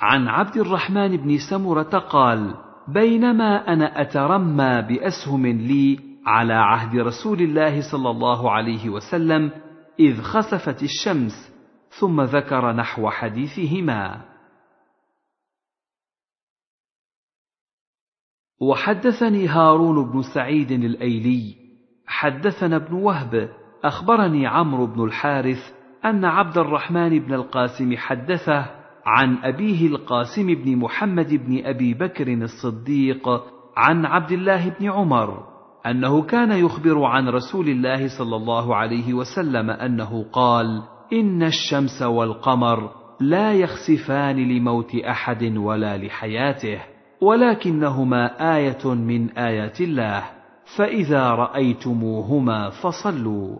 عن 0.00 0.28
عبد 0.28 0.56
الرحمن 0.56 1.16
بن 1.16 1.38
سمرة 1.50 1.98
قال 1.98 2.54
بينما 2.88 3.72
أنا 3.72 4.00
أترمى 4.00 4.82
بأسهم 4.82 5.46
لي 5.46 5.98
على 6.26 6.54
عهد 6.54 6.96
رسول 6.96 7.40
الله 7.40 7.92
صلى 7.92 8.10
الله 8.10 8.50
عليه 8.50 8.88
وسلم 8.88 9.50
إذ 10.00 10.22
خسفت 10.22 10.82
الشمس 10.82 11.52
ثم 12.00 12.20
ذكر 12.20 12.72
نحو 12.72 13.10
حديثهما. 13.10 14.32
وحدثني 18.60 19.48
هارون 19.48 20.12
بن 20.12 20.22
سعيد 20.34 20.70
الأيلي 20.70 21.54
حدثنا 22.06 22.76
ابن 22.76 22.94
وهب 22.94 23.48
أخبرني 23.84 24.46
عمرو 24.46 24.86
بن 24.86 25.04
الحارث 25.04 25.74
أن 26.04 26.24
عبد 26.24 26.58
الرحمن 26.58 27.18
بن 27.18 27.34
القاسم 27.34 27.96
حدثه 27.96 28.81
عن 29.06 29.36
أبيه 29.36 29.86
القاسم 29.86 30.46
بن 30.46 30.76
محمد 30.76 31.34
بن 31.34 31.66
أبي 31.66 31.94
بكر 31.94 32.32
الصديق 32.32 33.28
عن 33.76 34.06
عبد 34.06 34.32
الله 34.32 34.68
بن 34.80 34.90
عمر 34.90 35.52
أنه 35.86 36.22
كان 36.22 36.50
يخبر 36.50 37.04
عن 37.04 37.28
رسول 37.28 37.68
الله 37.68 38.18
صلى 38.18 38.36
الله 38.36 38.76
عليه 38.76 39.14
وسلم 39.14 39.70
أنه 39.70 40.24
قال 40.32 40.82
إن 41.12 41.42
الشمس 41.42 42.02
والقمر 42.02 42.90
لا 43.20 43.52
يخسفان 43.52 44.36
لموت 44.36 44.94
أحد 44.94 45.56
ولا 45.56 45.96
لحياته 45.96 46.80
ولكنهما 47.20 48.56
آية 48.56 48.94
من 48.94 49.30
آيات 49.30 49.80
الله 49.80 50.24
فإذا 50.76 51.30
رأيتموهما 51.30 52.70
فصلوا. 52.70 53.58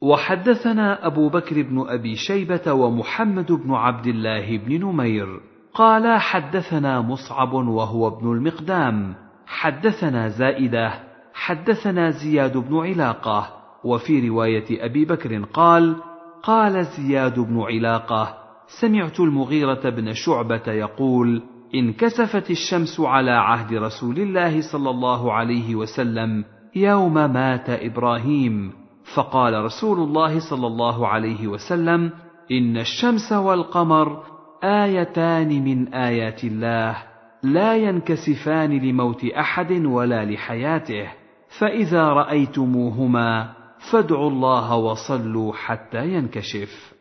وحدثنا 0.00 1.06
أبو 1.06 1.28
بكر 1.28 1.62
بن 1.62 1.84
أبي 1.88 2.16
شيبة 2.16 2.72
ومحمد 2.72 3.52
بن 3.52 3.74
عبد 3.74 4.06
الله 4.06 4.56
بن 4.56 4.86
نمير. 4.86 5.40
قالا 5.74 6.18
حدثنا 6.18 7.00
مصعب 7.00 7.52
وهو 7.52 8.08
ابن 8.08 8.32
المقدام. 8.32 9.14
حدثنا 9.46 10.28
زائدة. 10.28 10.92
حدثنا 11.34 12.10
زياد 12.10 12.56
بن 12.56 12.76
علاقة. 12.76 13.58
وفي 13.84 14.28
رواية 14.28 14.84
أبي 14.84 15.04
بكر 15.04 15.44
قال 15.44 15.96
قال 16.42 16.84
زياد 16.84 17.40
بن 17.40 17.60
علاقة 17.60 18.34
سمعت 18.80 19.20
المغيرة 19.20 19.90
بن 19.90 20.12
شعبة 20.12 20.62
يقول 20.66 21.42
انكسفت 21.74 22.50
الشمس 22.50 23.00
على 23.00 23.30
عهد 23.30 23.74
رسول 23.74 24.18
الله 24.18 24.60
صلى 24.72 24.90
الله 24.90 25.32
عليه 25.32 25.74
وسلم 25.74 26.44
يوم 26.76 27.14
مات 27.14 27.70
إبراهيم. 27.70 28.72
فقال 29.14 29.64
رسول 29.64 29.98
الله 29.98 30.50
صلى 30.50 30.66
الله 30.66 31.08
عليه 31.08 31.46
وسلم 31.46 32.12
إن 32.52 32.76
الشمس 32.76 33.32
والقمر 33.32 34.22
آيتان 34.64 35.64
من 35.64 35.94
آيات 35.94 36.44
الله 36.44 36.96
لا 37.42 37.76
ينكسفان 37.76 38.70
لموت 38.70 39.24
أحد 39.24 39.72
ولا 39.72 40.24
لحياته 40.24 41.12
فإذا 41.58 42.08
رأيتموهما 42.08 43.52
فادعوا 43.92 44.30
الله 44.30 44.76
وصلوا 44.76 45.52
حتى 45.52 46.08
ينكشف. 46.08 46.97